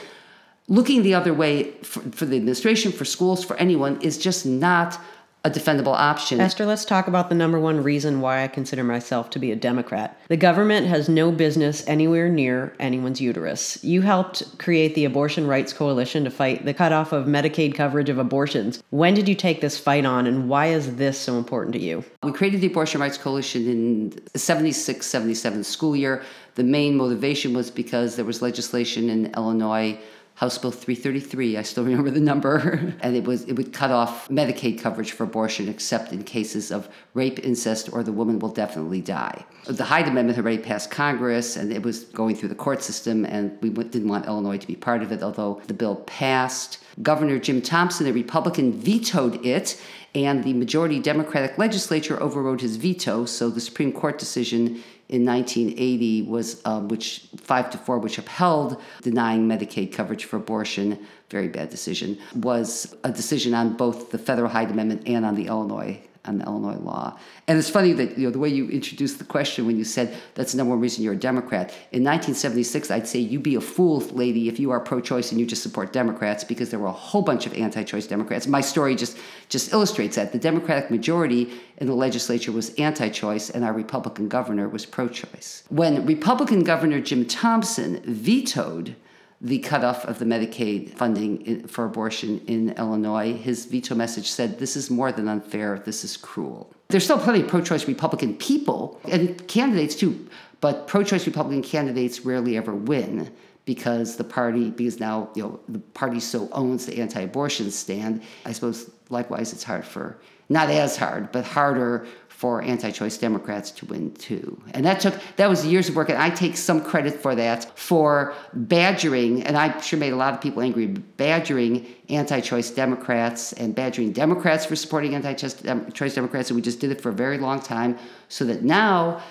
looking 0.68 1.02
the 1.02 1.14
other 1.14 1.32
way 1.32 1.70
for, 1.82 2.00
for, 2.12 2.24
the 2.24 2.36
administration, 2.36 2.92
for 2.92 3.04
schools, 3.04 3.44
for 3.44 3.56
anyone 3.56 4.00
is 4.00 4.18
just 4.18 4.46
not 4.46 4.98
a 5.44 5.50
defendable 5.50 5.94
option. 5.94 6.40
Esther, 6.40 6.66
let's 6.66 6.84
talk 6.84 7.06
about 7.06 7.28
the 7.28 7.34
number 7.36 7.60
one 7.60 7.80
reason 7.80 8.20
why 8.20 8.42
I 8.42 8.48
consider 8.48 8.82
myself 8.82 9.30
to 9.30 9.38
be 9.38 9.52
a 9.52 9.56
Democrat. 9.56 10.20
The 10.26 10.36
government 10.36 10.88
has 10.88 11.08
no 11.08 11.30
business 11.30 11.86
anywhere 11.86 12.28
near 12.28 12.74
anyone's 12.80 13.20
uterus. 13.20 13.82
You 13.84 14.02
helped 14.02 14.58
create 14.58 14.96
the 14.96 15.04
Abortion 15.04 15.46
Rights 15.46 15.72
Coalition 15.72 16.24
to 16.24 16.30
fight 16.30 16.64
the 16.64 16.74
cutoff 16.74 17.12
of 17.12 17.26
Medicaid 17.26 17.76
coverage 17.76 18.08
of 18.08 18.18
abortions. 18.18 18.82
When 18.90 19.14
did 19.14 19.28
you 19.28 19.36
take 19.36 19.60
this 19.60 19.78
fight 19.78 20.04
on, 20.04 20.26
and 20.26 20.48
why 20.48 20.66
is 20.66 20.96
this 20.96 21.16
so 21.16 21.38
important 21.38 21.74
to 21.74 21.80
you? 21.80 22.04
We 22.24 22.32
created 22.32 22.60
the 22.60 22.66
Abortion 22.66 23.00
Rights 23.00 23.18
Coalition 23.18 23.68
in 23.68 24.36
76 24.36 25.06
77 25.06 25.62
school 25.62 25.94
year. 25.94 26.24
The 26.56 26.64
main 26.64 26.96
motivation 26.96 27.54
was 27.54 27.70
because 27.70 28.16
there 28.16 28.24
was 28.24 28.42
legislation 28.42 29.10
in 29.10 29.26
Illinois 29.36 29.96
House 30.36 30.58
Bill 30.58 30.70
333, 30.70 31.56
I 31.56 31.62
still 31.62 31.84
remember 31.86 32.10
the 32.10 32.20
number, 32.20 32.94
and 33.00 33.16
it 33.16 33.24
was 33.24 33.44
it 33.44 33.54
would 33.54 33.72
cut 33.72 33.90
off 33.90 34.28
Medicaid 34.28 34.78
coverage 34.78 35.12
for 35.12 35.24
abortion 35.24 35.66
except 35.68 36.12
in 36.12 36.24
cases 36.24 36.70
of 36.70 36.88
rape, 37.14 37.38
incest, 37.38 37.90
or 37.92 38.02
the 38.02 38.12
woman 38.12 38.38
will 38.38 38.50
definitely 38.50 39.00
die. 39.00 39.44
The 39.64 39.84
Hyde 39.84 40.08
Amendment 40.08 40.36
had 40.36 40.44
already 40.44 40.62
passed 40.62 40.90
Congress, 40.90 41.56
and 41.56 41.72
it 41.72 41.82
was 41.82 42.04
going 42.04 42.36
through 42.36 42.50
the 42.50 42.54
court 42.54 42.82
system, 42.82 43.24
and 43.24 43.56
we 43.62 43.70
didn't 43.70 44.08
want 44.08 44.26
Illinois 44.26 44.58
to 44.58 44.66
be 44.66 44.76
part 44.76 45.02
of 45.02 45.10
it, 45.10 45.22
although 45.22 45.62
the 45.68 45.74
bill 45.74 45.96
passed. 46.06 46.80
Governor 47.02 47.38
Jim 47.38 47.62
Thompson, 47.62 48.06
a 48.06 48.12
Republican, 48.12 48.72
vetoed 48.72 49.44
it, 49.44 49.80
and 50.14 50.44
the 50.44 50.52
majority 50.52 50.98
Democratic 50.98 51.56
legislature 51.56 52.22
overrode 52.22 52.60
his 52.60 52.76
veto, 52.76 53.24
so 53.24 53.48
the 53.48 53.60
Supreme 53.60 53.92
Court 53.92 54.18
decision 54.18 54.82
in 55.08 55.24
1980 55.24 56.22
was 56.22 56.60
um, 56.64 56.88
which 56.88 57.28
five 57.36 57.70
to 57.70 57.78
four, 57.78 57.98
which 57.98 58.18
upheld 58.18 58.80
denying 59.02 59.48
Medicaid 59.48 59.92
coverage 59.92 60.24
for 60.24 60.36
abortion. 60.36 61.06
Very 61.30 61.48
bad 61.48 61.70
decision. 61.70 62.18
Was 62.34 62.94
a 63.04 63.12
decision 63.12 63.54
on 63.54 63.76
both 63.76 64.10
the 64.10 64.18
federal 64.18 64.48
Hyde 64.48 64.70
Amendment 64.70 65.06
and 65.06 65.24
on 65.24 65.34
the 65.34 65.46
Illinois 65.46 66.00
on 66.26 66.38
the 66.38 66.44
Illinois 66.44 66.78
law. 66.78 67.18
And 67.46 67.58
it's 67.58 67.70
funny 67.70 67.92
that 67.92 68.18
you 68.18 68.24
know 68.24 68.30
the 68.30 68.38
way 68.38 68.48
you 68.48 68.68
introduced 68.68 69.18
the 69.18 69.24
question 69.24 69.66
when 69.66 69.76
you 69.76 69.84
said 69.84 70.16
that's 70.34 70.52
the 70.52 70.58
number 70.58 70.70
one 70.70 70.80
reason 70.80 71.04
you're 71.04 71.14
a 71.14 71.18
Democrat. 71.18 71.70
In 71.92 72.02
1976, 72.04 72.90
I'd 72.90 73.06
say 73.06 73.18
you'd 73.18 73.42
be 73.42 73.54
a 73.54 73.60
fool, 73.60 74.00
lady, 74.12 74.48
if 74.48 74.58
you 74.58 74.70
are 74.70 74.80
pro-choice 74.80 75.30
and 75.30 75.40
you 75.40 75.46
just 75.46 75.62
support 75.62 75.92
Democrats 75.92 76.44
because 76.44 76.70
there 76.70 76.80
were 76.80 76.88
a 76.88 76.92
whole 76.92 77.22
bunch 77.22 77.46
of 77.46 77.54
anti-choice 77.54 78.06
Democrats. 78.06 78.46
My 78.46 78.60
story 78.60 78.94
just 78.94 79.18
just 79.48 79.72
illustrates 79.72 80.16
that 80.16 80.32
the 80.32 80.38
Democratic 80.38 80.90
majority 80.90 81.52
in 81.78 81.86
the 81.86 81.94
legislature 81.94 82.52
was 82.52 82.74
anti-choice 82.74 83.50
and 83.50 83.64
our 83.64 83.72
Republican 83.72 84.28
governor 84.28 84.68
was 84.68 84.86
pro-choice. 84.86 85.62
When 85.68 86.04
Republican 86.06 86.64
Governor 86.64 87.00
Jim 87.00 87.24
Thompson 87.26 88.02
vetoed 88.04 88.96
the 89.40 89.58
cutoff 89.58 90.04
of 90.04 90.18
the 90.18 90.24
Medicaid 90.24 90.94
funding 90.94 91.66
for 91.66 91.84
abortion 91.84 92.40
in 92.46 92.70
Illinois, 92.72 93.34
his 93.34 93.66
veto 93.66 93.94
message 93.94 94.30
said, 94.30 94.58
This 94.58 94.76
is 94.76 94.90
more 94.90 95.12
than 95.12 95.28
unfair, 95.28 95.78
this 95.84 96.04
is 96.04 96.16
cruel. 96.16 96.72
There's 96.88 97.04
still 97.04 97.18
plenty 97.18 97.42
of 97.42 97.48
pro 97.48 97.60
choice 97.60 97.86
Republican 97.86 98.36
people 98.36 99.00
and 99.04 99.46
candidates 99.48 99.94
too, 99.94 100.26
but 100.60 100.86
pro 100.86 101.02
choice 101.02 101.26
Republican 101.26 101.62
candidates 101.62 102.24
rarely 102.24 102.56
ever 102.56 102.74
win 102.74 103.30
because 103.66 104.16
the 104.16 104.24
party, 104.24 104.70
because 104.70 105.00
now 105.00 105.28
you 105.34 105.42
know 105.42 105.60
the 105.68 105.80
party 105.80 106.20
so 106.20 106.48
owns 106.52 106.86
the 106.86 106.98
anti 106.98 107.20
abortion 107.20 107.70
stand. 107.70 108.22
I 108.46 108.52
suppose 108.52 108.90
likewise 109.10 109.52
it's 109.52 109.64
hard 109.64 109.84
for, 109.84 110.18
not 110.48 110.70
as 110.70 110.96
hard, 110.96 111.30
but 111.32 111.44
harder 111.44 112.06
for 112.36 112.60
anti-choice 112.60 113.16
Democrats 113.16 113.70
to 113.70 113.86
win 113.86 114.12
too. 114.12 114.60
And 114.74 114.84
that 114.84 115.00
took 115.00 115.14
that 115.36 115.48
was 115.48 115.64
years 115.64 115.88
of 115.88 115.96
work, 115.96 116.10
and 116.10 116.18
I 116.18 116.28
take 116.28 116.54
some 116.58 116.82
credit 116.82 117.14
for 117.14 117.34
that 117.34 117.78
for 117.78 118.34
badgering, 118.52 119.42
and 119.44 119.56
I'm 119.56 119.80
sure 119.80 119.98
made 119.98 120.12
a 120.12 120.16
lot 120.16 120.34
of 120.34 120.42
people 120.42 120.62
angry, 120.62 120.86
badgering 120.86 121.86
anti-choice 122.10 122.70
Democrats 122.72 123.54
and 123.54 123.74
badgering 123.74 124.12
Democrats 124.12 124.66
for 124.66 124.76
supporting 124.76 125.14
anti-choice 125.14 126.14
Democrats, 126.14 126.50
and 126.50 126.56
we 126.56 126.62
just 126.62 126.78
did 126.78 126.90
it 126.90 127.00
for 127.00 127.08
a 127.08 127.14
very 127.14 127.38
long 127.38 127.58
time, 127.58 127.96
so 128.28 128.44
that 128.44 128.62
now 128.62 129.22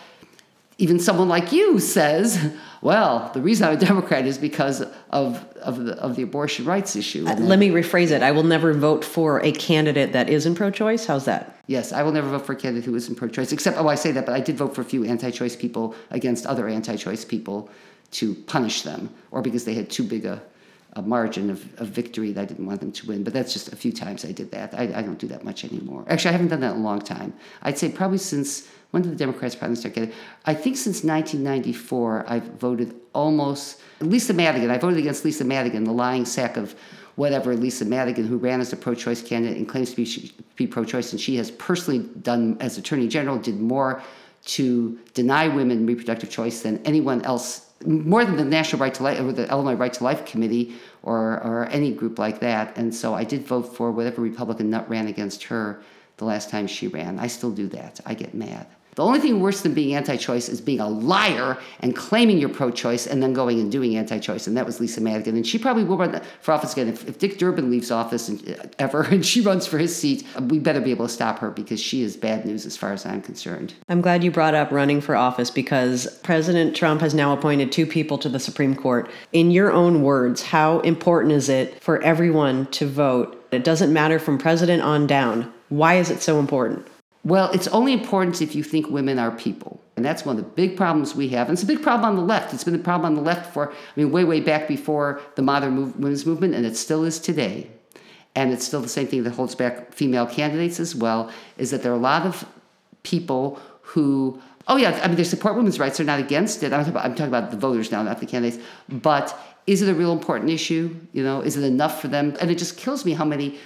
even 0.79 0.99
someone 0.99 1.29
like 1.29 1.51
you 1.51 1.79
says, 1.79 2.53
well, 2.85 3.31
the 3.33 3.41
reason 3.41 3.67
I'm 3.67 3.73
a 3.73 3.77
Democrat 3.91 4.27
is 4.27 4.37
because 4.37 4.81
of, 5.09 5.43
of, 5.55 5.83
the, 5.83 5.93
of 5.97 6.15
the 6.15 6.21
abortion 6.21 6.65
rights 6.65 6.95
issue. 6.95 7.25
Uh, 7.27 7.33
let 7.37 7.57
me 7.57 7.69
rephrase 7.69 8.11
it. 8.11 8.21
I 8.21 8.31
will 8.31 8.43
never 8.43 8.73
vote 8.73 9.03
for 9.03 9.43
a 9.43 9.51
candidate 9.51 10.13
that 10.13 10.29
isn't 10.29 10.53
pro 10.53 10.69
choice. 10.69 11.07
How's 11.07 11.25
that? 11.25 11.57
Yes, 11.65 11.91
I 11.91 12.03
will 12.03 12.11
never 12.11 12.29
vote 12.29 12.45
for 12.45 12.53
a 12.53 12.55
candidate 12.55 12.85
who 12.85 12.93
isn't 12.93 13.15
pro 13.15 13.27
choice, 13.27 13.51
except, 13.51 13.79
oh, 13.79 13.87
I 13.87 13.95
say 13.95 14.11
that, 14.11 14.27
but 14.27 14.35
I 14.35 14.39
did 14.39 14.55
vote 14.55 14.75
for 14.75 14.81
a 14.81 14.85
few 14.85 15.03
anti 15.03 15.31
choice 15.31 15.55
people 15.55 15.95
against 16.11 16.45
other 16.45 16.67
anti 16.67 16.95
choice 16.95 17.25
people 17.25 17.71
to 18.11 18.35
punish 18.35 18.83
them, 18.83 19.09
or 19.31 19.41
because 19.41 19.65
they 19.65 19.73
had 19.73 19.89
too 19.89 20.03
big 20.03 20.25
a, 20.25 20.39
a 20.95 21.01
margin 21.01 21.49
of, 21.49 21.61
of 21.79 21.87
victory 21.89 22.31
that 22.31 22.41
I 22.41 22.45
didn't 22.45 22.65
want 22.65 22.79
them 22.79 22.91
to 22.93 23.07
win. 23.07 23.23
But 23.23 23.33
that's 23.33 23.51
just 23.51 23.73
a 23.73 23.75
few 23.75 23.91
times 23.91 24.23
I 24.23 24.31
did 24.31 24.51
that. 24.51 24.73
I, 24.73 24.83
I 24.83 25.01
don't 25.01 25.19
do 25.19 25.27
that 25.27 25.43
much 25.43 25.65
anymore. 25.65 26.05
Actually, 26.07 26.29
I 26.29 26.31
haven't 26.33 26.47
done 26.47 26.61
that 26.61 26.75
in 26.75 26.81
a 26.81 26.83
long 26.83 27.01
time. 27.01 27.33
I'd 27.63 27.77
say 27.77 27.89
probably 27.89 28.17
since 28.17 28.67
when 28.91 29.03
did 29.03 29.11
the 29.11 29.17
Democrats 29.17 29.55
finally 29.55 29.75
start 29.75 29.93
getting? 29.93 30.13
I 30.45 30.53
think 30.53 30.77
since 30.77 31.03
1994, 31.03 32.25
I've 32.29 32.45
voted 32.45 32.95
almost 33.13 33.81
Lisa 33.99 34.33
Madigan. 34.33 34.71
I 34.71 34.77
voted 34.77 34.99
against 34.99 35.25
Lisa 35.25 35.43
Madigan, 35.43 35.83
the 35.83 35.91
lying 35.91 36.23
sack 36.23 36.55
of 36.55 36.75
whatever 37.15 37.57
Lisa 37.57 37.83
Madigan, 37.83 38.25
who 38.25 38.37
ran 38.37 38.61
as 38.61 38.71
a 38.71 38.77
pro-choice 38.77 39.21
candidate 39.21 39.57
and 39.57 39.67
claims 39.67 39.89
to 39.89 39.97
be, 39.97 40.31
be 40.55 40.65
pro-choice, 40.65 41.11
and 41.11 41.19
she 41.19 41.35
has 41.35 41.51
personally 41.51 42.07
done 42.21 42.55
as 42.61 42.77
Attorney 42.77 43.09
General 43.09 43.37
did 43.37 43.59
more 43.59 44.01
to 44.45 44.97
deny 45.13 45.49
women 45.49 45.85
reproductive 45.85 46.29
choice 46.29 46.61
than 46.61 46.77
anyone 46.85 47.21
else, 47.23 47.64
more 47.85 48.25
than 48.25 48.37
the 48.37 48.45
National 48.45 48.81
Right 48.81 48.93
to 48.93 49.03
Life 49.03 49.19
or 49.19 49.31
the 49.31 49.49
Illinois 49.49 49.75
Right 49.75 49.93
to 49.93 50.03
Life 50.03 50.25
Committee 50.25 50.75
or 51.03 51.41
or 51.43 51.65
any 51.67 51.91
group 51.91 52.19
like 52.19 52.39
that. 52.39 52.77
And 52.77 52.93
so 52.93 53.13
I 53.13 53.23
did 53.23 53.45
vote 53.45 53.75
for 53.75 53.91
whatever 53.91 54.21
Republican 54.21 54.69
nut 54.69 54.89
ran 54.89 55.07
against 55.07 55.43
her 55.45 55.81
the 56.17 56.25
last 56.25 56.49
time 56.49 56.67
she 56.67 56.87
ran. 56.87 57.19
I 57.19 57.27
still 57.27 57.51
do 57.51 57.67
that. 57.69 57.99
I 58.05 58.13
get 58.13 58.33
mad. 58.33 58.67
The 58.95 59.03
only 59.03 59.19
thing 59.19 59.41
worse 59.41 59.61
than 59.61 59.73
being 59.73 59.93
anti 59.93 60.15
choice 60.15 60.47
is 60.47 60.61
being 60.61 60.79
a 60.79 60.87
liar 60.87 61.57
and 61.81 61.93
claiming 61.95 62.37
you're 62.37 62.49
pro 62.49 62.71
choice 62.71 63.07
and 63.07 63.21
then 63.21 63.33
going 63.33 63.59
and 63.59 63.69
doing 63.69 63.97
anti 63.97 64.19
choice. 64.19 64.47
And 64.47 64.55
that 64.55 64.65
was 64.65 64.79
Lisa 64.79 65.01
Madigan. 65.01 65.35
And 65.35 65.45
she 65.45 65.57
probably 65.57 65.83
will 65.83 65.97
run 65.97 66.21
for 66.41 66.53
office 66.53 66.71
again. 66.73 66.87
If, 66.87 67.07
if 67.07 67.19
Dick 67.19 67.37
Durbin 67.37 67.69
leaves 67.69 67.91
office 67.91 68.29
and, 68.29 68.49
uh, 68.49 68.63
ever 68.79 69.03
and 69.11 69.25
she 69.25 69.41
runs 69.41 69.67
for 69.67 69.77
his 69.77 69.93
seat, 69.93 70.25
we 70.39 70.59
better 70.59 70.79
be 70.79 70.91
able 70.91 71.07
to 71.07 71.13
stop 71.13 71.39
her 71.39 71.51
because 71.51 71.79
she 71.79 72.03
is 72.03 72.15
bad 72.15 72.45
news 72.45 72.65
as 72.65 72.77
far 72.77 72.93
as 72.93 73.05
I'm 73.05 73.21
concerned. 73.21 73.73
I'm 73.89 74.01
glad 74.01 74.23
you 74.23 74.31
brought 74.31 74.55
up 74.55 74.71
running 74.71 75.01
for 75.01 75.15
office 75.15 75.51
because 75.51 76.07
President 76.23 76.75
Trump 76.75 77.01
has 77.01 77.13
now 77.13 77.33
appointed 77.33 77.73
two 77.73 77.85
people 77.85 78.17
to 78.19 78.29
the 78.29 78.39
Supreme 78.39 78.75
Court. 78.75 79.09
In 79.33 79.51
your 79.51 79.73
own 79.73 80.03
words, 80.03 80.41
how 80.41 80.79
important 80.79 81.33
is 81.33 81.49
it 81.49 81.83
for 81.83 82.01
everyone 82.01 82.67
to 82.67 82.87
vote? 82.87 83.45
It 83.51 83.65
doesn't 83.65 83.91
matter 83.91 84.19
from 84.19 84.37
president 84.37 84.83
on 84.83 85.05
down. 85.05 85.51
Why 85.69 85.95
is 85.95 86.09
it 86.09 86.21
so 86.21 86.39
important? 86.39 86.87
Well, 87.25 87.49
it's 87.51 87.67
only 87.69 87.91
important 87.91 88.41
if 88.43 88.53
you 88.55 88.63
think 88.63 88.87
women 88.87 89.17
are 89.17 89.31
people. 89.31 89.81
And 89.97 90.05
that's 90.05 90.25
one 90.25 90.37
of 90.37 90.43
the 90.43 90.49
big 90.51 90.77
problems 90.77 91.15
we 91.15 91.29
have. 91.29 91.49
And 91.49 91.55
it's 91.55 91.63
a 91.63 91.67
big 91.67 91.81
problem 91.81 92.11
on 92.11 92.15
the 92.15 92.21
left. 92.21 92.53
It's 92.53 92.63
been 92.63 92.75
a 92.75 92.79
problem 92.79 93.05
on 93.07 93.15
the 93.15 93.21
left 93.21 93.51
for, 93.51 93.71
I 93.71 93.75
mean, 93.95 94.11
way, 94.11 94.23
way 94.23 94.41
back 94.41 94.67
before 94.67 95.19
the 95.35 95.41
modern 95.41 95.73
move, 95.73 95.95
women's 95.97 96.25
movement, 96.25 96.53
and 96.53 96.65
it 96.65 96.77
still 96.77 97.03
is 97.03 97.19
today. 97.19 97.71
And 98.35 98.53
it's 98.53 98.65
still 98.65 98.81
the 98.81 98.89
same 98.89 99.07
thing 99.07 99.23
that 99.23 99.31
holds 99.31 99.55
back 99.55 99.91
female 99.91 100.27
candidates 100.27 100.79
as 100.79 100.93
well, 100.93 101.31
is 101.57 101.71
that 101.71 101.81
there 101.81 101.91
are 101.91 101.95
a 101.95 101.99
lot 101.99 102.27
of 102.27 102.45
people 103.01 103.59
who, 103.81 104.39
oh 104.67 104.75
yeah, 104.75 104.99
I 105.01 105.07
mean, 105.07 105.15
they 105.15 105.23
support 105.23 105.55
women's 105.55 105.79
rights, 105.79 105.97
they're 105.97 106.05
not 106.05 106.19
against 106.19 106.61
it. 106.61 106.73
I'm 106.73 106.81
talking 106.81 106.91
about, 106.91 107.05
I'm 107.05 107.15
talking 107.15 107.33
about 107.33 107.49
the 107.49 107.57
voters 107.57 107.91
now, 107.91 108.03
not 108.03 108.19
the 108.19 108.25
candidates. 108.27 108.61
But 108.89 109.35
is 109.65 109.81
it 109.81 109.89
a 109.89 109.95
real 109.95 110.11
important 110.11 110.51
issue? 110.51 110.95
You 111.13 111.23
know, 111.23 111.41
is 111.41 111.57
it 111.57 111.63
enough 111.63 112.01
for 112.01 112.07
them? 112.07 112.35
And 112.39 112.51
it 112.51 112.59
just 112.59 112.77
kills 112.77 113.03
me 113.03 113.13
how 113.13 113.25
many 113.25 113.57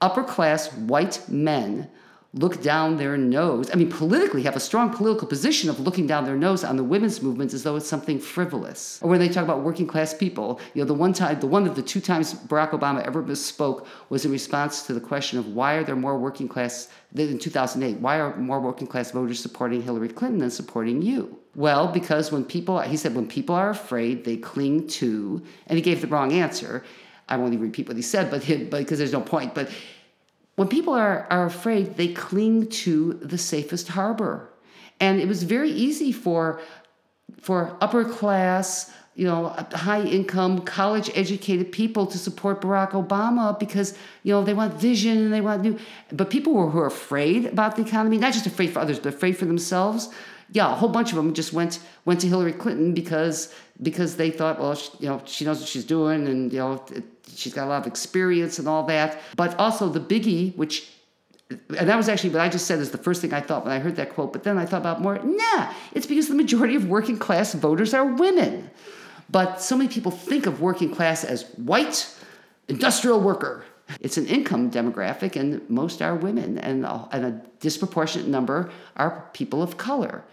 upper 0.00 0.22
class 0.22 0.72
white 0.74 1.20
men 1.28 1.88
look 2.34 2.62
down 2.62 2.96
their 2.96 3.18
nose. 3.18 3.70
I 3.70 3.74
mean, 3.76 3.90
politically 3.90 4.42
have 4.44 4.56
a 4.56 4.60
strong 4.60 4.88
political 4.88 5.28
position 5.28 5.68
of 5.68 5.80
looking 5.80 6.06
down 6.06 6.24
their 6.24 6.36
nose 6.36 6.64
on 6.64 6.76
the 6.76 6.84
women's 6.84 7.20
movement 7.20 7.52
as 7.52 7.62
though 7.62 7.76
it's 7.76 7.86
something 7.86 8.18
frivolous. 8.18 8.98
Or 9.02 9.10
when 9.10 9.20
they 9.20 9.28
talk 9.28 9.44
about 9.44 9.60
working 9.60 9.86
class 9.86 10.14
people, 10.14 10.58
you 10.72 10.80
know, 10.80 10.86
the 10.86 10.94
one 10.94 11.12
time, 11.12 11.38
the 11.40 11.46
one 11.46 11.66
of 11.66 11.76
the 11.76 11.82
two 11.82 12.00
times 12.00 12.32
Barack 12.32 12.70
Obama 12.70 13.02
ever 13.06 13.22
misspoke 13.22 13.86
was 14.08 14.24
in 14.24 14.32
response 14.32 14.86
to 14.86 14.94
the 14.94 15.00
question 15.00 15.38
of 15.38 15.48
why 15.48 15.74
are 15.74 15.84
there 15.84 15.94
more 15.94 16.18
working 16.18 16.48
class 16.48 16.88
in 17.14 17.38
2008? 17.38 18.00
Why 18.00 18.18
are 18.18 18.34
more 18.36 18.60
working 18.60 18.86
class 18.86 19.10
voters 19.10 19.38
supporting 19.38 19.82
Hillary 19.82 20.08
Clinton 20.08 20.38
than 20.38 20.50
supporting 20.50 21.02
you? 21.02 21.38
Well, 21.54 21.88
because 21.88 22.32
when 22.32 22.46
people, 22.46 22.80
he 22.80 22.96
said, 22.96 23.14
when 23.14 23.28
people 23.28 23.54
are 23.54 23.68
afraid, 23.68 24.24
they 24.24 24.38
cling 24.38 24.86
to, 24.88 25.42
and 25.66 25.76
he 25.76 25.82
gave 25.82 26.00
the 26.00 26.06
wrong 26.06 26.32
answer. 26.32 26.82
I 27.28 27.36
won't 27.36 27.52
even 27.52 27.66
repeat 27.66 27.88
what 27.88 27.96
he 27.96 28.02
said, 28.02 28.30
but 28.30 28.46
because 28.46 28.98
there's 28.98 29.12
no 29.12 29.20
point. 29.20 29.54
But 29.54 29.70
when 30.56 30.68
people 30.68 30.94
are, 30.94 31.26
are 31.30 31.46
afraid, 31.46 31.96
they 31.96 32.08
cling 32.08 32.68
to 32.68 33.14
the 33.14 33.38
safest 33.38 33.88
harbor. 33.88 34.48
And 35.00 35.20
it 35.20 35.26
was 35.26 35.42
very 35.42 35.70
easy 35.70 36.12
for, 36.12 36.60
for 37.40 37.76
upper 37.80 38.04
class, 38.04 38.92
you 39.14 39.26
know, 39.26 39.48
high 39.72 40.02
income, 40.02 40.60
college 40.60 41.10
educated 41.14 41.72
people 41.72 42.06
to 42.06 42.18
support 42.18 42.60
Barack 42.60 42.90
Obama 42.90 43.58
because, 43.58 43.96
you 44.22 44.32
know, 44.32 44.44
they 44.44 44.54
want 44.54 44.74
vision 44.74 45.18
and 45.18 45.32
they 45.32 45.40
want 45.40 45.62
new. 45.62 45.78
But 46.12 46.30
people 46.30 46.70
who 46.70 46.78
are 46.78 46.86
afraid 46.86 47.46
about 47.46 47.76
the 47.76 47.82
economy, 47.82 48.18
not 48.18 48.32
just 48.32 48.46
afraid 48.46 48.70
for 48.70 48.78
others, 48.78 48.98
but 48.98 49.14
afraid 49.14 49.36
for 49.36 49.46
themselves, 49.46 50.08
yeah, 50.52 50.70
a 50.70 50.74
whole 50.74 50.90
bunch 50.90 51.10
of 51.10 51.16
them 51.16 51.32
just 51.32 51.52
went 51.52 51.80
went 52.04 52.20
to 52.20 52.28
Hillary 52.28 52.52
Clinton 52.52 52.92
because 52.92 53.54
because 53.82 54.16
they 54.16 54.30
thought, 54.30 54.60
well, 54.60 54.74
she, 54.74 54.90
you 55.00 55.08
know, 55.08 55.22
she 55.24 55.44
knows 55.44 55.60
what 55.60 55.68
she's 55.68 55.84
doing, 55.84 56.26
and 56.28 56.52
you 56.52 56.58
know, 56.58 56.84
she's 57.34 57.54
got 57.54 57.66
a 57.66 57.70
lot 57.70 57.80
of 57.80 57.86
experience 57.86 58.58
and 58.58 58.68
all 58.68 58.84
that. 58.84 59.20
But 59.34 59.58
also 59.58 59.88
the 59.88 60.00
biggie, 60.00 60.54
which 60.56 60.90
and 61.50 61.88
that 61.88 61.96
was 61.96 62.08
actually 62.08 62.30
what 62.30 62.40
I 62.40 62.48
just 62.48 62.66
said 62.66 62.78
is 62.80 62.90
the 62.90 62.98
first 62.98 63.20
thing 63.20 63.32
I 63.32 63.40
thought 63.40 63.64
when 63.64 63.72
I 63.72 63.78
heard 63.78 63.96
that 63.96 64.14
quote. 64.14 64.32
But 64.32 64.44
then 64.44 64.58
I 64.58 64.66
thought 64.66 64.80
about 64.82 65.00
more. 65.00 65.18
Nah, 65.22 65.72
it's 65.92 66.06
because 66.06 66.28
the 66.28 66.34
majority 66.34 66.74
of 66.74 66.86
working 66.86 67.18
class 67.18 67.54
voters 67.54 67.94
are 67.94 68.04
women. 68.04 68.70
But 69.30 69.62
so 69.62 69.76
many 69.76 69.88
people 69.88 70.12
think 70.12 70.44
of 70.46 70.60
working 70.60 70.94
class 70.94 71.24
as 71.24 71.44
white 71.56 72.14
industrial 72.68 73.20
worker. 73.20 73.64
It's 74.00 74.16
an 74.16 74.26
income 74.26 74.70
demographic, 74.70 75.36
and 75.36 75.68
most 75.68 76.02
are 76.02 76.14
women, 76.14 76.58
and 76.58 76.84
a, 76.84 77.08
and 77.12 77.24
a 77.24 77.30
disproportionate 77.60 78.28
number 78.28 78.70
are 78.96 79.28
people 79.32 79.62
of 79.62 79.76
color. 79.76 80.24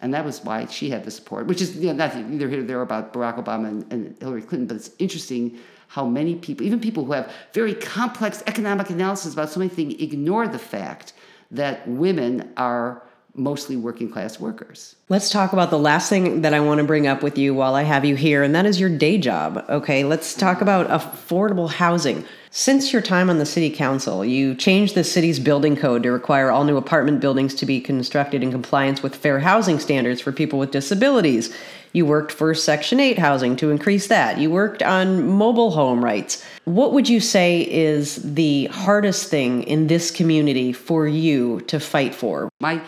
And 0.00 0.14
that 0.14 0.24
was 0.24 0.44
why 0.44 0.66
she 0.66 0.90
had 0.90 1.04
the 1.04 1.10
support, 1.10 1.46
which 1.46 1.60
is 1.60 1.76
you 1.76 1.88
know, 1.88 1.92
not 1.94 2.14
either 2.14 2.48
here 2.48 2.60
or 2.60 2.64
there 2.64 2.82
about 2.82 3.12
Barack 3.12 3.42
Obama 3.42 3.68
and, 3.68 3.92
and 3.92 4.16
Hillary 4.20 4.42
Clinton, 4.42 4.66
but 4.68 4.76
it's 4.76 4.90
interesting 4.98 5.58
how 5.88 6.04
many 6.04 6.36
people, 6.36 6.64
even 6.64 6.78
people 6.78 7.04
who 7.04 7.12
have 7.12 7.32
very 7.52 7.74
complex 7.74 8.42
economic 8.46 8.90
analysis 8.90 9.32
about 9.32 9.50
so 9.50 9.58
many 9.58 9.70
things, 9.70 9.94
ignore 10.00 10.46
the 10.46 10.58
fact 10.58 11.14
that 11.50 11.88
women 11.88 12.52
are 12.56 13.02
mostly 13.38 13.76
working 13.76 14.10
class 14.10 14.40
workers. 14.40 14.96
Let's 15.08 15.30
talk 15.30 15.52
about 15.52 15.70
the 15.70 15.78
last 15.78 16.08
thing 16.08 16.42
that 16.42 16.52
I 16.52 16.60
want 16.60 16.78
to 16.78 16.84
bring 16.84 17.06
up 17.06 17.22
with 17.22 17.38
you 17.38 17.54
while 17.54 17.74
I 17.74 17.82
have 17.82 18.04
you 18.04 18.16
here, 18.16 18.42
and 18.42 18.54
that 18.54 18.66
is 18.66 18.80
your 18.80 18.90
day 18.90 19.16
job. 19.16 19.64
Okay, 19.68 20.04
let's 20.04 20.34
talk 20.34 20.60
about 20.60 20.88
affordable 20.88 21.70
housing. 21.70 22.24
Since 22.50 22.92
your 22.92 23.02
time 23.02 23.30
on 23.30 23.38
the 23.38 23.46
city 23.46 23.70
council, 23.70 24.24
you 24.24 24.54
changed 24.54 24.94
the 24.94 25.04
city's 25.04 25.38
building 25.38 25.76
code 25.76 26.02
to 26.02 26.10
require 26.10 26.50
all 26.50 26.64
new 26.64 26.76
apartment 26.76 27.20
buildings 27.20 27.54
to 27.56 27.66
be 27.66 27.80
constructed 27.80 28.42
in 28.42 28.50
compliance 28.50 29.02
with 29.02 29.14
fair 29.14 29.38
housing 29.40 29.78
standards 29.78 30.20
for 30.20 30.32
people 30.32 30.58
with 30.58 30.70
disabilities. 30.70 31.54
You 31.92 32.06
worked 32.06 32.32
for 32.32 32.54
Section 32.54 33.00
8 33.00 33.18
housing 33.18 33.56
to 33.56 33.70
increase 33.70 34.08
that. 34.08 34.38
You 34.38 34.50
worked 34.50 34.82
on 34.82 35.26
mobile 35.26 35.70
home 35.70 36.04
rights. 36.04 36.44
What 36.64 36.92
would 36.92 37.08
you 37.08 37.20
say 37.20 37.62
is 37.62 38.16
the 38.16 38.66
hardest 38.66 39.30
thing 39.30 39.62
in 39.62 39.86
this 39.86 40.10
community 40.10 40.72
for 40.72 41.06
you 41.06 41.60
to 41.62 41.80
fight 41.80 42.14
for? 42.14 42.50
My 42.60 42.82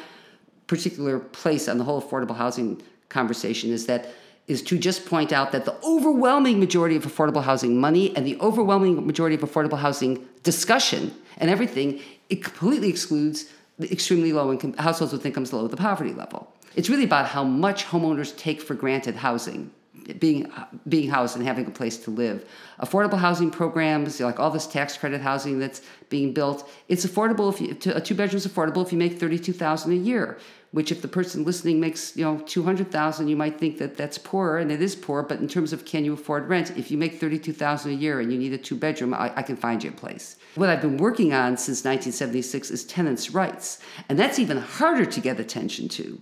particular 0.70 1.18
place 1.18 1.68
on 1.68 1.78
the 1.78 1.84
whole 1.84 2.00
affordable 2.00 2.36
housing 2.44 2.80
conversation 3.08 3.72
is 3.72 3.86
that 3.86 4.02
is 4.46 4.62
to 4.62 4.78
just 4.78 5.04
point 5.04 5.32
out 5.32 5.50
that 5.50 5.64
the 5.64 5.74
overwhelming 5.82 6.60
majority 6.60 6.96
of 7.00 7.04
affordable 7.04 7.42
housing 7.42 7.72
money 7.86 8.04
and 8.16 8.24
the 8.24 8.36
overwhelming 8.40 8.94
majority 9.04 9.34
of 9.34 9.42
affordable 9.42 9.80
housing 9.86 10.12
discussion 10.44 11.12
and 11.38 11.50
everything 11.50 12.00
it 12.28 12.42
completely 12.44 12.88
excludes 12.88 13.38
the 13.80 13.90
extremely 13.96 14.32
low 14.32 14.52
income 14.52 14.72
households 14.74 15.12
with 15.12 15.26
incomes 15.26 15.50
below 15.50 15.66
the 15.66 15.76
poverty 15.76 16.14
level. 16.22 16.40
It's 16.76 16.88
really 16.88 17.08
about 17.12 17.26
how 17.26 17.42
much 17.42 17.86
homeowners 17.86 18.30
take 18.36 18.60
for 18.66 18.74
granted 18.74 19.16
housing, 19.16 19.72
being 20.24 20.40
being 20.94 21.08
housed 21.10 21.34
and 21.36 21.44
having 21.44 21.66
a 21.66 21.74
place 21.80 21.96
to 22.04 22.10
live. 22.22 22.38
Affordable 22.86 23.18
housing 23.18 23.50
programs, 23.50 24.20
like 24.20 24.38
all 24.38 24.52
this 24.58 24.68
tax 24.76 24.96
credit 24.96 25.20
housing 25.20 25.58
that's 25.58 25.80
being 26.14 26.32
built, 26.32 26.68
it's 26.92 27.04
affordable 27.08 27.48
if 27.52 27.60
you, 27.60 27.68
a 28.00 28.00
two 28.00 28.14
bedrooms 28.20 28.46
affordable 28.46 28.82
if 28.84 28.92
you 28.92 28.98
make 28.98 29.14
thirty 29.22 29.38
two 29.46 29.56
thousand 29.64 29.92
a 29.92 30.02
year. 30.10 30.38
Which 30.72 30.92
if 30.92 31.02
the 31.02 31.08
person 31.08 31.44
listening 31.44 31.80
makes 31.80 32.16
you 32.16 32.24
know 32.24 32.38
200000 32.46 33.28
you 33.28 33.36
might 33.36 33.58
think 33.58 33.78
that 33.78 33.96
that's 33.96 34.18
poor 34.18 34.58
and 34.58 34.70
it 34.70 34.80
is 34.80 34.94
poor 34.94 35.22
but 35.22 35.40
in 35.40 35.48
terms 35.48 35.72
of 35.72 35.84
can 35.84 36.04
you 36.04 36.12
afford 36.12 36.48
rent 36.48 36.76
if 36.76 36.90
you 36.90 36.98
make 36.98 37.18
32000 37.18 37.90
a 37.90 37.94
year 37.94 38.20
and 38.20 38.32
you 38.32 38.38
need 38.38 38.52
a 38.52 38.58
two 38.58 38.76
bedroom 38.76 39.14
I, 39.14 39.32
I, 39.36 39.42
can 39.42 39.56
find 39.56 39.82
you 39.82 39.90
a 39.90 39.94
place 39.94 40.36
what 40.54 40.68
i've 40.68 40.80
been 40.80 40.96
working 40.96 41.32
on 41.32 41.56
since 41.56 41.84
1976 41.84 42.70
is 42.70 42.84
tenants 42.84 43.30
rights 43.32 43.80
and 44.08 44.18
that's 44.18 44.38
even 44.38 44.58
harder 44.58 45.04
to 45.04 45.20
get 45.20 45.40
attention 45.40 45.88
to 45.90 46.20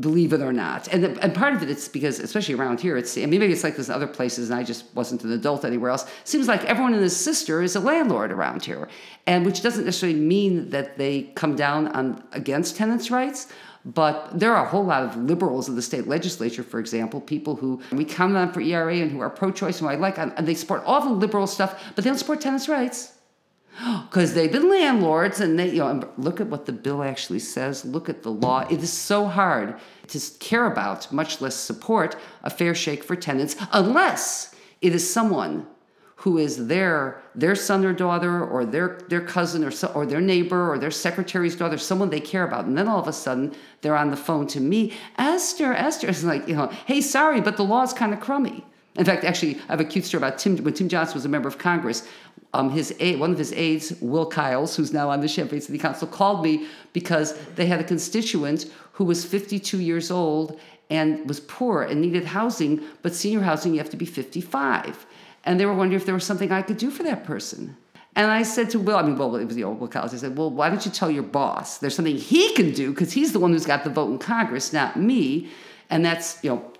believe 0.00 0.32
it 0.32 0.40
or 0.40 0.52
not. 0.52 0.86
And, 0.88 1.02
the, 1.02 1.22
and 1.22 1.34
part 1.34 1.54
of 1.54 1.62
it, 1.62 1.70
it's 1.70 1.88
because, 1.88 2.20
especially 2.20 2.54
around 2.54 2.80
here, 2.80 2.96
it's, 2.96 3.16
I 3.16 3.22
mean, 3.22 3.40
maybe 3.40 3.52
it's 3.52 3.64
like 3.64 3.76
this 3.76 3.88
in 3.88 3.94
other 3.94 4.06
places, 4.06 4.50
and 4.50 4.58
I 4.58 4.62
just 4.62 4.84
wasn't 4.94 5.24
an 5.24 5.32
adult 5.32 5.64
anywhere 5.64 5.90
else. 5.90 6.08
Seems 6.24 6.46
like 6.46 6.64
everyone 6.64 6.92
and 6.92 7.02
his 7.02 7.16
sister 7.16 7.62
is 7.62 7.74
a 7.74 7.80
landlord 7.80 8.30
around 8.30 8.64
here, 8.64 8.88
and 9.26 9.46
which 9.46 9.62
doesn't 9.62 9.84
necessarily 9.84 10.18
mean 10.18 10.70
that 10.70 10.98
they 10.98 11.22
come 11.34 11.56
down 11.56 11.88
on 11.88 12.22
against 12.32 12.76
tenants' 12.76 13.10
rights. 13.10 13.48
But 13.84 14.38
there 14.38 14.54
are 14.54 14.66
a 14.66 14.68
whole 14.68 14.84
lot 14.84 15.04
of 15.04 15.16
liberals 15.16 15.68
in 15.68 15.76
the 15.76 15.82
state 15.82 16.06
legislature, 16.06 16.62
for 16.62 16.80
example, 16.80 17.20
people 17.20 17.56
who 17.56 17.80
we 17.92 18.04
count 18.04 18.36
on 18.36 18.52
for 18.52 18.60
ERA 18.60 18.96
and 18.96 19.10
who 19.10 19.20
are 19.20 19.30
pro-choice 19.30 19.80
and 19.80 19.88
who 19.88 19.94
I 19.94 19.96
like, 19.96 20.18
and 20.18 20.46
they 20.46 20.54
support 20.54 20.82
all 20.84 21.00
the 21.00 21.10
liberal 21.10 21.46
stuff, 21.46 21.82
but 21.94 22.04
they 22.04 22.10
don't 22.10 22.18
support 22.18 22.40
tenants' 22.40 22.68
rights. 22.68 23.12
Because 24.08 24.34
they've 24.34 24.50
been 24.50 24.68
landlords 24.68 25.40
and 25.40 25.58
they 25.58 25.70
you 25.70 25.78
know 25.78 26.08
look 26.16 26.40
at 26.40 26.48
what 26.48 26.66
the 26.66 26.72
bill 26.72 27.02
actually 27.02 27.38
says. 27.38 27.84
Look 27.84 28.08
at 28.08 28.22
the 28.22 28.32
law. 28.32 28.66
It 28.68 28.82
is 28.82 28.92
so 28.92 29.26
hard 29.26 29.76
to 30.08 30.20
care 30.40 30.66
about 30.66 31.12
much 31.12 31.40
less 31.40 31.54
support 31.54 32.16
a 32.42 32.50
fair 32.50 32.74
shake 32.74 33.04
for 33.04 33.14
tenants 33.14 33.54
unless 33.72 34.54
it 34.80 34.94
is 34.94 35.08
someone 35.08 35.66
who 36.18 36.36
is 36.36 36.66
their 36.66 37.22
their 37.34 37.54
son 37.54 37.84
or 37.84 37.92
daughter 37.92 38.44
or 38.44 38.64
their 38.64 38.98
their 39.08 39.20
cousin 39.20 39.64
or 39.64 39.70
so, 39.70 39.86
or 39.94 40.04
their 40.04 40.20
neighbor 40.20 40.70
or 40.70 40.78
their 40.78 40.90
secretary's 40.90 41.54
daughter 41.54 41.78
someone 41.78 42.10
they 42.10 42.20
care 42.20 42.44
about 42.44 42.64
and 42.64 42.76
then 42.76 42.88
all 42.88 43.00
of 43.00 43.06
a 43.06 43.12
sudden 43.12 43.54
they're 43.82 43.96
on 43.96 44.10
the 44.10 44.16
phone 44.16 44.46
to 44.46 44.60
me 44.60 44.92
esther 45.16 45.72
esther 45.72 46.08
is 46.14 46.24
like 46.24 46.46
you 46.48 46.56
know 46.56 46.66
hey 46.86 47.00
sorry 47.00 47.40
but 47.40 47.56
the 47.56 47.64
law 47.64 47.82
is 47.82 47.92
kind 47.92 48.12
of 48.12 48.20
crummy 48.20 48.64
in 48.96 49.04
fact, 49.04 49.22
actually, 49.22 49.54
I 49.68 49.72
have 49.72 49.80
a 49.80 49.84
cute 49.84 50.04
story 50.04 50.18
about 50.18 50.40
Tim. 50.40 50.56
When 50.56 50.74
Tim 50.74 50.88
Johnson 50.88 51.14
was 51.14 51.24
a 51.24 51.28
member 51.28 51.46
of 51.46 51.56
Congress, 51.56 52.08
um, 52.52 52.68
his 52.68 52.92
aide, 52.98 53.20
one 53.20 53.30
of 53.30 53.38
his 53.38 53.52
aides, 53.52 53.92
Will 54.00 54.26
Kyles, 54.26 54.74
who's 54.74 54.92
now 54.92 55.08
on 55.08 55.20
the 55.20 55.28
Champaign 55.28 55.60
City 55.60 55.78
Council, 55.78 56.08
called 56.08 56.42
me 56.42 56.66
because 56.92 57.38
they 57.54 57.66
had 57.66 57.80
a 57.80 57.84
constituent 57.84 58.66
who 58.92 59.04
was 59.04 59.24
52 59.24 59.78
years 59.78 60.10
old 60.10 60.58
and 60.90 61.28
was 61.28 61.38
poor 61.38 61.82
and 61.82 62.00
needed 62.00 62.24
housing, 62.24 62.82
but 63.02 63.14
senior 63.14 63.42
housing 63.42 63.72
you 63.72 63.78
have 63.78 63.90
to 63.90 63.96
be 63.96 64.06
55. 64.06 65.06
And 65.48 65.58
they 65.58 65.64
were 65.64 65.72
wondering 65.72 65.98
if 65.98 66.04
there 66.04 66.14
was 66.14 66.24
something 66.24 66.52
I 66.52 66.60
could 66.60 66.76
do 66.76 66.90
for 66.90 67.02
that 67.04 67.24
person. 67.24 67.74
And 68.14 68.30
I 68.30 68.42
said 68.42 68.68
to 68.70 68.78
Will, 68.78 68.98
I 68.98 69.02
mean, 69.02 69.16
Will, 69.16 69.34
it 69.36 69.46
was 69.46 69.56
the 69.56 69.64
old 69.64 69.80
Will 69.80 69.88
Kyles. 69.88 70.12
I 70.12 70.18
said, 70.18 70.36
well, 70.36 70.50
why 70.50 70.68
don't 70.68 70.84
you 70.84 70.92
tell 70.92 71.10
your 71.10 71.22
boss 71.22 71.78
there's 71.78 71.94
something 71.94 72.16
he 72.18 72.52
can 72.52 72.72
do 72.72 72.90
because 72.90 73.12
he's 73.12 73.32
the 73.32 73.40
one 73.40 73.52
who's 73.52 73.64
got 73.64 73.82
the 73.82 73.88
vote 73.88 74.10
in 74.10 74.18
Congress, 74.18 74.74
not 74.74 74.98
me. 74.98 75.48
And 75.88 76.04
that's, 76.04 76.44
you 76.44 76.50
know, 76.50 76.70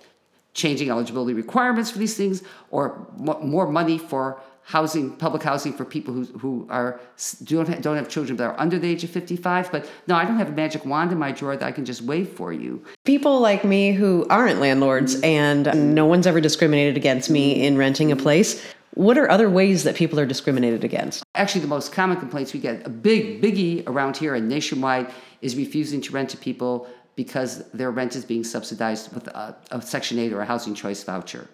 changing 0.53 0.91
eligibility 0.91 1.33
requirements 1.33 1.89
for 1.89 1.97
these 1.97 2.15
things 2.15 2.43
or 2.69 3.07
more 3.17 3.71
money 3.71 3.97
for 3.97 4.39
housing, 4.69 5.09
public 5.09 5.41
housing 5.41 5.73
for 5.73 5.83
people 5.83 6.13
who, 6.13 6.25
who 6.37 6.67
are 6.69 7.01
don't 7.43 7.67
have, 7.67 7.81
don't 7.81 7.95
have 7.95 8.07
children 8.07 8.37
that 8.37 8.43
are 8.43 8.59
under 8.59 8.77
the 8.77 8.87
age 8.87 9.03
of 9.03 9.09
55. 9.09 9.71
But 9.71 9.89
no, 10.05 10.13
I 10.13 10.25
don't 10.25 10.37
have 10.37 10.49
a 10.49 10.51
magic 10.51 10.85
wand 10.85 11.11
in 11.11 11.17
my 11.17 11.31
drawer 11.31 11.57
that 11.57 11.65
I 11.65 11.71
can 11.71 11.85
just 11.85 12.03
wave 12.03 12.29
for 12.29 12.53
you. 12.53 12.83
People 13.03 13.39
like 13.39 13.65
me 13.65 13.93
who 13.93 14.27
aren't 14.29 14.59
landlords 14.59 15.15
mm-hmm. 15.15 15.25
and 15.25 15.95
no 15.95 16.05
one's 16.05 16.27
ever 16.27 16.39
discriminated 16.39 16.97
against 16.97 17.31
me 17.31 17.65
in 17.65 17.77
renting 17.77 18.11
a 18.11 18.15
place. 18.15 18.63
What 18.93 19.17
are 19.17 19.27
other 19.31 19.49
ways 19.49 19.85
that 19.85 19.95
people 19.95 20.19
are 20.19 20.27
discriminated 20.27 20.83
against? 20.83 21.23
Actually, 21.33 21.61
the 21.61 21.67
most 21.67 21.91
common 21.91 22.17
complaints 22.17 22.53
we 22.53 22.59
get, 22.59 22.85
a 22.85 22.91
big 22.91 23.41
biggie 23.41 23.83
around 23.87 24.17
here 24.17 24.35
and 24.35 24.47
nationwide, 24.47 25.11
is 25.41 25.55
refusing 25.55 25.99
to 26.01 26.11
rent 26.11 26.29
to 26.29 26.37
people 26.37 26.87
because 27.15 27.67
their 27.71 27.89
rent 27.89 28.15
is 28.15 28.23
being 28.23 28.43
subsidized 28.43 29.13
with 29.15 29.27
a, 29.29 29.55
a 29.71 29.81
Section 29.81 30.19
8 30.19 30.31
or 30.31 30.41
a 30.41 30.45
housing 30.45 30.75
choice 30.75 31.03
voucher. 31.03 31.49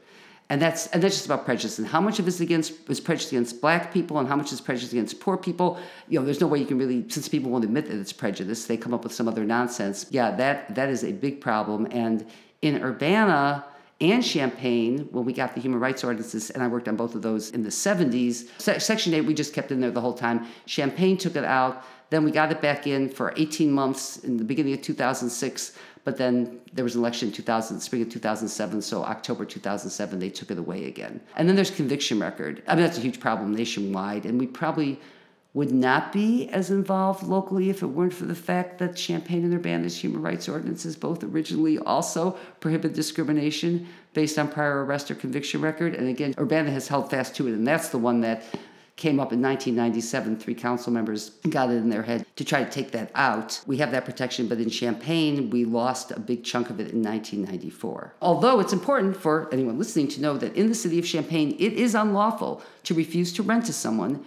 And 0.50 0.62
that's 0.62 0.88
and 0.88 1.02
that's 1.02 1.16
just 1.16 1.26
about 1.26 1.44
prejudice. 1.44 1.80
And 1.80 1.88
how 1.88 2.00
much 2.00 2.20
of 2.20 2.26
this 2.26 2.40
against 2.40 2.74
is 2.88 3.00
prejudice 3.00 3.32
against 3.32 3.62
black 3.62 3.92
people 3.92 4.20
and 4.20 4.28
how 4.28 4.36
much 4.36 4.52
is 4.52 4.62
prejudice 4.62 4.92
against 4.92 5.20
poor 5.20 5.38
people? 5.38 5.80
You 6.08 6.20
know, 6.20 6.26
there's 6.26 6.40
no 6.42 6.46
way 6.48 6.60
you 6.60 6.68
can 6.68 6.78
really 6.78 7.04
since 7.10 7.28
people 7.28 7.50
won't 7.50 7.64
admit 7.64 7.88
that 7.88 8.00
it's 8.00 8.14
prejudice, 8.14 8.66
they 8.66 8.78
come 8.78 8.94
up 8.94 9.04
with 9.04 9.14
some 9.14 9.28
other 9.28 9.44
nonsense. 9.44 10.06
Yeah, 10.12 10.32
that 10.36 10.76
that 10.76 10.90
is 10.90 11.04
a 11.04 11.12
big 11.12 11.42
problem. 11.42 11.88
And 11.90 12.28
in 12.62 12.84
Urbana 12.84 13.66
and 14.02 14.24
Champaign, 14.24 15.08
when 15.12 15.26
we 15.26 15.34
got 15.34 15.56
the 15.56 15.62
human 15.62 15.80
rights 15.80 16.04
ordinances, 16.04 16.52
and 16.52 16.62
I 16.62 16.68
worked 16.68 16.88
on 16.88 16.96
both 16.96 17.16
of 17.16 17.22
those 17.22 17.52
in 17.52 17.64
the 17.64 17.70
70s, 17.70 18.50
Section 18.82 19.14
8 19.14 19.22
we 19.22 19.34
just 19.34 19.54
kept 19.54 19.72
in 19.72 19.80
there 19.80 19.92
the 19.92 20.02
whole 20.02 20.14
time. 20.14 20.46
Champaign 20.66 21.18
took 21.18 21.36
it 21.36 21.46
out. 21.46 21.86
Then 22.10 22.24
we 22.24 22.32
got 22.32 22.52
it 22.52 22.62
back 22.62 22.86
in 22.88 23.10
for 23.10 23.34
18 23.36 23.72
months 23.72 24.18
in 24.18 24.38
the 24.38 24.44
beginning 24.44 24.74
of 24.74 24.82
2006 24.82 25.78
but 26.06 26.18
then 26.18 26.62
there 26.72 26.84
was 26.84 26.96
an 26.96 27.02
election 27.02 27.28
in 27.30 27.34
2000, 27.34 27.80
spring 27.80 28.04
of 28.04 28.10
2007, 28.10 28.82
so 28.82 29.04
October 29.04 29.44
2007, 29.44 30.20
they 30.20 30.30
took 30.30 30.52
it 30.52 30.58
away 30.58 30.86
again. 30.86 31.20
And 31.36 31.50
then 31.50 31.56
there's 31.56 31.72
conviction 31.72 32.20
record. 32.20 32.62
I 32.68 32.76
mean, 32.76 32.86
that's 32.86 33.00
a 33.00 33.02
huge 33.02 33.20
problem 33.20 33.54
nationwide, 33.54 34.26
and 34.26 34.40
we 34.40 34.46
probably 34.46 35.02
would 35.56 35.72
not 35.72 36.12
be 36.14 36.48
as 36.50 36.70
involved 36.70 37.24
locally 37.24 37.70
if 37.70 37.82
it 37.82 37.88
weren't 37.88 38.14
for 38.14 38.26
the 38.26 38.36
fact 38.36 38.78
that 38.78 38.96
Champaign 38.96 39.44
and 39.46 39.54
Urbana's 39.54 39.98
human 39.98 40.22
rights 40.22 40.48
ordinances 40.48 40.96
both 40.96 41.24
originally 41.24 41.80
also 41.80 42.32
prohibit 42.60 42.94
discrimination 42.94 43.88
based 44.14 44.38
on 44.38 44.50
prior 44.50 44.86
arrest 44.86 45.10
or 45.10 45.16
conviction 45.16 45.62
record. 45.62 45.96
And 45.96 46.10
again, 46.10 46.36
Urbana 46.38 46.72
has 46.72 46.88
held 46.88 47.10
fast 47.10 47.36
to 47.38 47.48
it, 47.48 47.54
and 47.54 47.66
that's 47.66 47.90
the 47.90 47.98
one 47.98 48.22
that 48.22 48.44
came 48.98 49.20
up 49.20 49.34
in 49.34 49.42
1997. 49.42 50.38
Three 50.38 50.56
council 50.56 50.92
members 50.92 51.32
got 51.50 51.70
it 51.70 51.78
in 51.78 51.90
their 51.90 52.04
head 52.04 52.25
to 52.36 52.44
try 52.44 52.64
to 52.64 52.70
take 52.70 52.92
that 52.92 53.12
out. 53.16 53.62
We 53.66 53.78
have 53.78 53.92
that 53.92 54.04
protection, 54.04 54.48
but 54.48 54.60
in 54.60 54.70
Champaign, 54.70 55.50
we 55.50 55.64
lost 55.64 56.12
a 56.12 56.20
big 56.20 56.44
chunk 56.44 56.70
of 56.70 56.80
it 56.80 56.92
in 56.92 57.02
1994. 57.02 58.16
Although 58.22 58.60
it's 58.60 58.74
important 58.74 59.16
for 59.16 59.48
anyone 59.54 59.80
listening 59.80 60.10
to 60.10 60.22
know 60.22 60.38
that 60.38 60.56
in 60.56 60.68
the 60.68 60.76
city 60.76 61.00
of 61.00 61.06
Champaign, 61.06 61.56
it 61.60 61.74
is 61.74 61.96
unlawful 61.96 62.62
to 62.84 62.94
refuse 62.94 63.32
to 63.34 63.44
rent 63.44 63.66
to 63.68 63.74
someone 63.74 64.26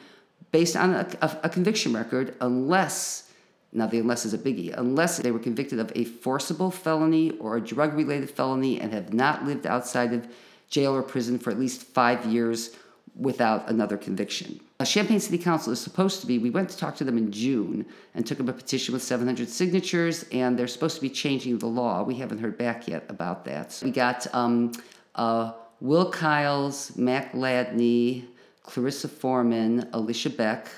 based 0.52 0.74
on 0.74 0.94
a, 0.94 1.06
a, 1.20 1.38
a 1.44 1.48
conviction 1.50 1.92
record 1.92 2.34
unless 2.40 3.28
now, 3.72 3.86
the 3.86 3.98
unless 3.98 4.24
is 4.24 4.32
a 4.32 4.38
biggie. 4.38 4.72
Unless 4.76 5.18
they 5.18 5.30
were 5.30 5.38
convicted 5.38 5.78
of 5.78 5.92
a 5.94 6.04
forcible 6.04 6.70
felony 6.70 7.32
or 7.32 7.56
a 7.56 7.60
drug 7.60 7.94
related 7.94 8.30
felony 8.30 8.80
and 8.80 8.92
have 8.94 9.12
not 9.12 9.44
lived 9.44 9.66
outside 9.66 10.12
of 10.14 10.26
jail 10.70 10.94
or 10.94 11.02
prison 11.02 11.38
for 11.38 11.50
at 11.50 11.58
least 11.58 11.82
five 11.82 12.24
years 12.24 12.74
without 13.14 13.68
another 13.68 13.96
conviction. 13.96 14.60
A 14.80 14.86
Champaign 14.86 15.18
City 15.18 15.38
Council 15.38 15.72
is 15.72 15.80
supposed 15.80 16.20
to 16.20 16.26
be, 16.26 16.38
we 16.38 16.50
went 16.50 16.70
to 16.70 16.76
talk 16.76 16.94
to 16.96 17.04
them 17.04 17.18
in 17.18 17.32
June 17.32 17.84
and 18.14 18.24
took 18.24 18.38
them 18.38 18.48
a 18.48 18.52
petition 18.52 18.92
with 18.92 19.02
700 19.02 19.48
signatures, 19.48 20.24
and 20.30 20.56
they're 20.56 20.68
supposed 20.68 20.94
to 20.94 21.02
be 21.02 21.10
changing 21.10 21.58
the 21.58 21.66
law. 21.66 22.04
We 22.04 22.14
haven't 22.14 22.38
heard 22.38 22.56
back 22.56 22.86
yet 22.86 23.04
about 23.08 23.44
that. 23.46 23.72
So 23.72 23.86
we 23.86 23.92
got 23.92 24.32
um, 24.32 24.70
uh, 25.16 25.52
Will 25.80 26.12
Kyles, 26.12 26.96
Matt 26.96 27.32
Gladney, 27.32 28.26
Clarissa 28.62 29.08
Fourman, 29.08 29.88
Alicia 29.92 30.30
Beck, 30.30 30.68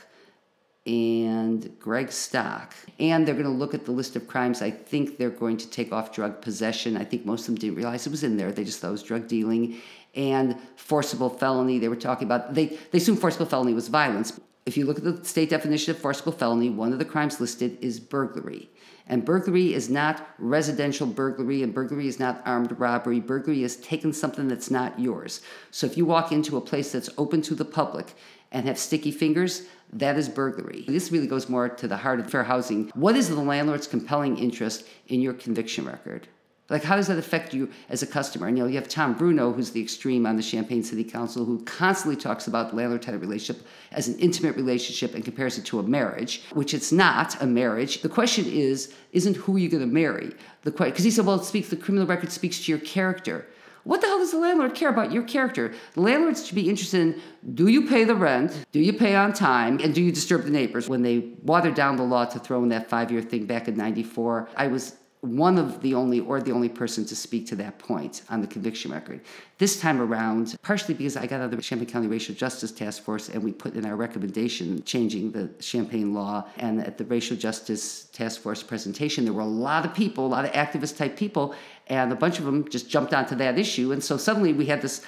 and 0.87 1.71
Greg 1.79 2.11
Stock. 2.11 2.75
And 2.99 3.29
they're 3.29 3.35
going 3.35 3.45
to 3.45 3.53
look 3.53 3.75
at 3.75 3.85
the 3.85 3.93
list 3.93 4.17
of 4.17 4.27
crimes. 4.27 4.63
I 4.63 4.71
think 4.71 5.19
they're 5.19 5.29
going 5.29 5.59
to 5.59 5.69
take 5.69 5.93
off 5.93 6.11
drug 6.11 6.41
possession. 6.41 6.97
I 6.97 7.05
think 7.05 7.27
most 7.27 7.43
of 7.43 7.47
them 7.49 7.57
didn't 7.57 7.77
realize 7.77 8.07
it 8.07 8.11
was 8.11 8.25
in 8.25 8.39
there. 8.39 8.51
They 8.51 8.65
just 8.65 8.81
thought 8.81 8.89
it 8.89 8.93
was 8.93 9.03
drug 9.03 9.29
dealing 9.29 9.79
and 10.14 10.57
forcible 10.77 11.31
felony. 11.31 11.79
They 11.79 11.88
were 11.88 11.96
talking 11.96 12.27
about, 12.27 12.55
they, 12.55 12.79
they 12.90 12.99
assumed 12.99 13.20
forcible 13.20 13.46
felony 13.46 13.75
was 13.75 13.88
violence. 13.88 14.38
If 14.66 14.77
you 14.77 14.85
look 14.85 14.99
at 14.99 15.05
the 15.05 15.25
state 15.25 15.51
definition 15.51 15.92
of 15.92 15.99
forcible 15.99 16.33
felony, 16.33 16.70
one 16.70 16.92
of 16.92 16.99
the 16.99 17.05
crimes 17.05 17.40
listed 17.40 17.79
is 17.81 17.99
burglary. 17.99 18.70
And 19.07 19.25
burglary 19.25 19.75
is 19.75 19.90
not 19.90 20.29
residential 20.38 21.07
burglary, 21.07 21.64
and 21.64 21.75
burglary 21.75 22.07
is 22.07 22.20
not 22.20 22.42
armed 22.44 22.79
robbery. 22.79 23.18
Burglary 23.18 23.64
is 23.64 23.77
taking 23.77 24.12
something 24.12 24.46
that's 24.46 24.70
not 24.70 25.01
yours. 25.01 25.40
So 25.73 25.87
if 25.87 25.96
you 25.96 26.07
walk 26.07 26.31
into 26.31 26.57
a 26.57 26.61
place 26.61 26.92
that's 26.92 27.11
open 27.18 27.42
to 27.42 27.55
the 27.57 27.64
public 27.64 28.14
and 28.53 28.66
have 28.66 28.79
sticky 28.79 29.11
fingers, 29.11 29.62
that 29.92 30.16
is 30.16 30.29
burglary. 30.29 30.85
This 30.87 31.11
really 31.11 31.27
goes 31.27 31.49
more 31.49 31.68
to 31.68 31.88
the 31.88 31.96
heart 31.96 32.20
of 32.20 32.31
fair 32.31 32.44
housing. 32.44 32.90
What 32.94 33.16
is 33.16 33.29
the 33.29 33.40
landlord's 33.40 33.88
compelling 33.88 34.38
interest 34.38 34.87
in 35.09 35.20
your 35.20 35.35
conviction 35.35 35.87
record? 35.87 36.29
Like, 36.71 36.85
how 36.85 36.97
does 36.97 37.09
that 37.09 37.19
affect 37.19 37.53
you 37.53 37.69
as 37.89 38.03
a 38.03 38.07
customer? 38.07 38.47
And 38.47 38.57
you 38.57 38.63
know, 38.63 38.69
you 38.69 38.77
have 38.77 38.89
Tom 38.89 39.15
Bruno, 39.15 39.53
who's 39.53 39.73
the 39.73 39.83
extreme 39.83 40.25
on 40.25 40.37
the 40.37 40.43
Champaign 40.43 40.83
City 40.83 41.05
Council, 41.05 41.45
who 41.45 41.63
constantly 41.65 42.21
talks 42.21 42.47
about 42.47 42.71
the 42.71 42.77
landlord-tenant 42.77 43.21
relationship 43.21 43.67
as 43.93 44.09
an 44.09 44.19
intimate 44.19 44.57
relationship 44.57 45.15
and 45.15 45.25
compares 45.25 45.59
it 45.59 45.65
to 45.67 45.81
a 45.81 45.83
marriage, 45.83 46.45
which 46.53 46.73
it's 46.73 46.93
not 46.93 47.41
a 47.43 47.47
marriage. 47.47 48.03
The 48.03 48.09
question 48.09 48.47
is, 48.47 48.95
isn't 49.13 49.37
who 49.37 49.57
you're 49.57 49.71
going 49.71 49.87
to 49.87 49.93
marry? 49.93 50.33
The 50.63 50.71
because 50.71 51.05
he 51.05 51.11
said, 51.11 51.27
well, 51.27 51.37
it 51.37 51.45
speaks. 51.45 51.69
The 51.69 51.77
criminal 51.77 52.07
record 52.07 52.31
speaks 52.31 52.65
to 52.65 52.73
your 52.73 52.81
character. 52.81 53.47
What 53.85 54.03
the 54.03 54.09
hell 54.09 54.19
does 54.19 54.33
the 54.33 54.39
landlord 54.39 54.75
care 54.75 54.91
about 54.91 55.11
your 55.11 55.23
character? 55.23 55.73
The 55.95 56.03
landlord 56.03 56.37
should 56.37 56.55
be 56.55 56.69
interested 56.69 57.01
in 57.01 57.21
do 57.55 57.69
you 57.69 57.89
pay 57.89 58.05
the 58.05 58.15
rent? 58.15 58.67
Do 58.73 58.81
you 58.81 58.93
pay 58.93 59.17
on 59.17 59.33
time? 59.33 59.81
And 59.83 59.95
do 59.95 60.03
you 60.03 60.13
disturb 60.13 60.45
the 60.45 60.51
neighbors? 60.51 60.89
When 60.89 61.03
they 61.03 61.31
watered 61.43 61.75
down 61.75 61.97
the 61.97 62.03
law 62.03 62.27
to 62.27 62.39
throw 62.39 62.63
in 62.63 62.69
that 62.69 62.91
five 62.91 63.11
year 63.11 63.23
thing 63.23 63.47
back 63.47 63.69
in 63.69 63.77
94, 63.77 64.51
I 64.57 64.67
was 64.69 64.97
one 65.21 65.59
of 65.59 65.83
the 65.83 65.95
only 65.95 66.21
or 66.21 66.41
the 66.41 66.51
only 66.51 66.69
person 66.69 67.05
to 67.05 67.15
speak 67.15 67.47
to 67.47 67.57
that 67.57 67.79
point 67.79 68.23
on 68.31 68.41
the 68.41 68.47
conviction 68.47 68.91
record. 68.91 69.21
This 69.59 69.79
time 69.79 70.01
around, 70.01 70.57
partially 70.63 70.95
because 70.95 71.17
I 71.17 71.27
got 71.27 71.41
on 71.43 71.51
the 71.51 71.57
Champaign 71.59 71.89
County 71.89 72.07
Racial 72.07 72.35
Justice 72.35 72.73
Task 72.73 73.03
Force 73.03 73.29
and 73.29 73.43
we 73.43 73.53
put 73.53 73.75
in 73.75 73.85
our 73.85 73.97
recommendation 73.97 74.83
changing 74.85 75.33
the 75.33 75.49
Champaign 75.61 76.15
law. 76.15 76.49
And 76.57 76.81
at 76.81 76.97
the 76.97 77.05
Racial 77.05 77.37
Justice 77.37 78.05
Task 78.07 78.41
Force 78.41 78.63
presentation, 78.63 79.25
there 79.25 79.35
were 79.35 79.43
a 79.43 79.47
lot 79.47 79.85
of 79.85 79.95
people, 79.95 80.25
a 80.25 80.29
lot 80.29 80.47
of 80.47 80.53
activist 80.53 80.97
type 80.97 81.17
people, 81.17 81.55
and 81.89 82.13
a 82.13 82.17
bunch 82.17 82.39
of 82.39 82.47
them 82.47 82.69
just 82.71 82.89
jumped 82.89 83.13
onto 83.13 83.35
that 83.37 83.59
issue. 83.59 83.93
And 83.93 84.03
so 84.03 84.17
suddenly 84.17 84.55
we 84.55 84.67
had 84.67 84.81
this 84.81 85.03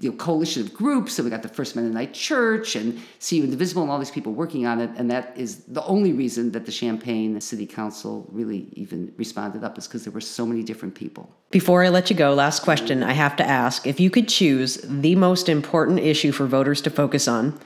you 0.00 0.10
know, 0.10 0.16
coalition 0.16 0.62
of 0.62 0.72
groups. 0.72 1.12
So 1.12 1.22
we 1.22 1.30
got 1.30 1.42
the 1.42 1.48
First 1.48 1.76
Mennonite 1.76 2.14
Church 2.14 2.76
and 2.76 3.00
CU 3.20 3.44
Indivisible 3.44 3.82
and 3.82 3.90
all 3.90 3.98
these 3.98 4.10
people 4.10 4.32
working 4.32 4.66
on 4.66 4.80
it. 4.80 4.90
And 4.96 5.10
that 5.10 5.32
is 5.36 5.64
the 5.64 5.84
only 5.84 6.12
reason 6.12 6.52
that 6.52 6.66
the 6.66 6.72
Champaign 6.72 7.40
City 7.40 7.66
Council 7.66 8.26
really 8.32 8.68
even 8.72 9.12
responded 9.16 9.64
up 9.64 9.78
is 9.78 9.86
because 9.86 10.04
there 10.04 10.12
were 10.12 10.20
so 10.20 10.46
many 10.46 10.62
different 10.62 10.94
people. 10.94 11.30
Before 11.50 11.84
I 11.84 11.88
let 11.88 12.10
you 12.10 12.16
go, 12.16 12.32
last 12.34 12.62
question 12.62 13.02
I 13.02 13.12
have 13.12 13.36
to 13.36 13.46
ask. 13.46 13.86
If 13.86 14.00
you 14.00 14.10
could 14.10 14.28
choose 14.28 14.76
the 14.82 15.14
most 15.14 15.48
important 15.48 16.00
issue 16.00 16.32
for 16.32 16.46
voters 16.46 16.80
to 16.82 16.90
focus 16.90 17.28
on, 17.28 17.58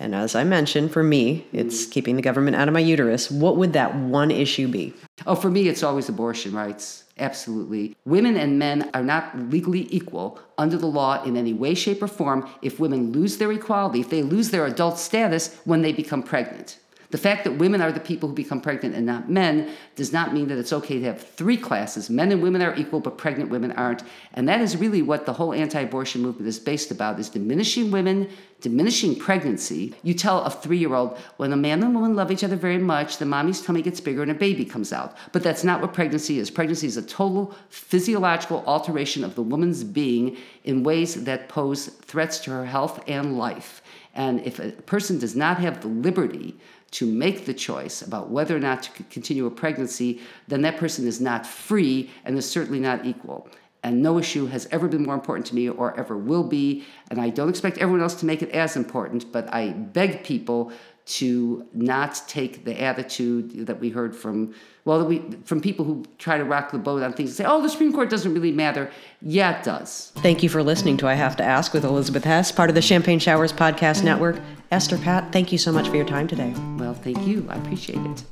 and 0.00 0.14
as 0.14 0.34
I 0.34 0.42
mentioned, 0.42 0.92
for 0.92 1.04
me, 1.04 1.46
it's 1.52 1.86
keeping 1.86 2.16
the 2.16 2.22
government 2.22 2.56
out 2.56 2.66
of 2.66 2.74
my 2.74 2.80
uterus, 2.80 3.30
what 3.30 3.56
would 3.56 3.74
that 3.74 3.94
one 3.94 4.30
issue 4.30 4.66
be? 4.66 4.92
Oh, 5.26 5.36
for 5.36 5.50
me, 5.50 5.68
it's 5.68 5.84
always 5.84 6.08
abortion 6.08 6.52
rights. 6.52 7.03
Absolutely. 7.18 7.96
Women 8.04 8.36
and 8.36 8.58
men 8.58 8.90
are 8.92 9.02
not 9.02 9.38
legally 9.50 9.86
equal 9.90 10.40
under 10.58 10.76
the 10.76 10.86
law 10.86 11.22
in 11.22 11.36
any 11.36 11.52
way, 11.52 11.74
shape, 11.74 12.02
or 12.02 12.08
form 12.08 12.48
if 12.60 12.80
women 12.80 13.12
lose 13.12 13.36
their 13.36 13.52
equality, 13.52 14.00
if 14.00 14.10
they 14.10 14.22
lose 14.22 14.50
their 14.50 14.66
adult 14.66 14.98
status 14.98 15.54
when 15.64 15.82
they 15.82 15.92
become 15.92 16.22
pregnant. 16.22 16.78
The 17.10 17.18
fact 17.18 17.44
that 17.44 17.58
women 17.58 17.80
are 17.80 17.92
the 17.92 18.00
people 18.00 18.28
who 18.28 18.34
become 18.34 18.60
pregnant 18.60 18.94
and 18.94 19.06
not 19.06 19.30
men 19.30 19.70
does 19.96 20.12
not 20.12 20.32
mean 20.32 20.48
that 20.48 20.58
it's 20.58 20.72
okay 20.72 20.98
to 20.98 21.04
have 21.04 21.22
three 21.22 21.56
classes. 21.56 22.10
Men 22.10 22.32
and 22.32 22.42
women 22.42 22.62
are 22.62 22.74
equal, 22.76 23.00
but 23.00 23.18
pregnant 23.18 23.50
women 23.50 23.72
aren't. 23.72 24.02
And 24.32 24.48
that 24.48 24.60
is 24.60 24.76
really 24.76 25.02
what 25.02 25.26
the 25.26 25.32
whole 25.32 25.52
anti-abortion 25.52 26.22
movement 26.22 26.48
is 26.48 26.58
based 26.58 26.90
about 26.90 27.18
is 27.20 27.28
diminishing 27.28 27.90
women, 27.90 28.28
diminishing 28.60 29.16
pregnancy. 29.16 29.94
You 30.02 30.14
tell 30.14 30.42
a 30.42 30.50
three-year-old, 30.50 31.18
when 31.36 31.52
a 31.52 31.56
man 31.56 31.82
and 31.82 31.94
woman 31.94 32.16
love 32.16 32.32
each 32.32 32.42
other 32.42 32.56
very 32.56 32.78
much, 32.78 33.18
the 33.18 33.26
mommy's 33.26 33.60
tummy 33.60 33.82
gets 33.82 34.00
bigger 34.00 34.22
and 34.22 34.30
a 34.30 34.34
baby 34.34 34.64
comes 34.64 34.92
out. 34.92 35.16
But 35.32 35.42
that's 35.42 35.64
not 35.64 35.80
what 35.80 35.92
pregnancy 35.92 36.38
is. 36.38 36.50
Pregnancy 36.50 36.86
is 36.86 36.96
a 36.96 37.02
total 37.02 37.54
physiological 37.68 38.64
alteration 38.66 39.22
of 39.22 39.34
the 39.34 39.42
woman's 39.42 39.84
being 39.84 40.36
in 40.64 40.82
ways 40.82 41.24
that 41.24 41.48
pose 41.48 41.86
threats 41.86 42.38
to 42.40 42.50
her 42.50 42.66
health 42.66 43.02
and 43.06 43.38
life. 43.38 43.82
And 44.14 44.40
if 44.46 44.58
a 44.60 44.70
person 44.70 45.18
does 45.18 45.34
not 45.36 45.58
have 45.58 45.80
the 45.80 45.88
liberty 45.88 46.56
to 46.94 47.06
make 47.06 47.44
the 47.44 47.54
choice 47.54 48.02
about 48.02 48.30
whether 48.30 48.56
or 48.56 48.60
not 48.60 48.84
to 48.84 48.90
continue 49.04 49.46
a 49.46 49.50
pregnancy, 49.50 50.20
then 50.46 50.62
that 50.62 50.76
person 50.76 51.06
is 51.08 51.20
not 51.20 51.44
free 51.44 52.08
and 52.24 52.38
is 52.38 52.48
certainly 52.48 52.78
not 52.78 53.04
equal. 53.04 53.48
And 53.82 54.00
no 54.00 54.16
issue 54.18 54.46
has 54.46 54.68
ever 54.70 54.86
been 54.86 55.02
more 55.02 55.14
important 55.14 55.44
to 55.48 55.56
me 55.56 55.68
or 55.68 55.98
ever 55.98 56.16
will 56.16 56.44
be. 56.44 56.84
And 57.10 57.20
I 57.20 57.30
don't 57.30 57.48
expect 57.48 57.78
everyone 57.78 58.00
else 58.00 58.14
to 58.16 58.26
make 58.26 58.42
it 58.42 58.50
as 58.50 58.76
important, 58.76 59.32
but 59.32 59.52
I 59.52 59.70
beg 59.70 60.24
people 60.24 60.72
to 61.06 61.66
not 61.74 62.22
take 62.26 62.64
the 62.64 62.80
attitude 62.80 63.66
that 63.66 63.78
we 63.78 63.90
heard 63.90 64.16
from 64.16 64.54
well 64.84 65.04
we, 65.04 65.22
from 65.44 65.60
people 65.60 65.84
who 65.84 66.04
try 66.18 66.38
to 66.38 66.44
rock 66.44 66.72
the 66.72 66.78
boat 66.78 67.02
on 67.02 67.12
things 67.12 67.30
and 67.30 67.36
say 67.36 67.44
oh 67.44 67.60
the 67.60 67.68
supreme 67.68 67.92
court 67.92 68.08
doesn't 68.08 68.32
really 68.32 68.52
matter. 68.52 68.90
Yeah 69.20 69.58
it 69.58 69.64
does. 69.64 70.12
Thank 70.16 70.42
you 70.42 70.48
for 70.48 70.62
listening 70.62 70.96
to 70.98 71.08
i 71.08 71.14
have 71.14 71.36
to 71.36 71.44
ask 71.44 71.74
with 71.74 71.84
elizabeth 71.84 72.24
hess 72.24 72.50
part 72.50 72.70
of 72.70 72.74
the 72.74 72.82
champagne 72.82 73.18
showers 73.18 73.52
podcast 73.52 74.02
network. 74.02 74.40
Esther 74.70 74.98
Patt 74.98 75.30
thank 75.32 75.52
you 75.52 75.58
so 75.58 75.72
much 75.72 75.88
for 75.88 75.96
your 75.96 76.06
time 76.06 76.26
today. 76.26 76.54
Well 76.78 76.94
thank 76.94 77.26
you. 77.26 77.46
I 77.50 77.56
appreciate 77.56 77.98
it 77.98 78.24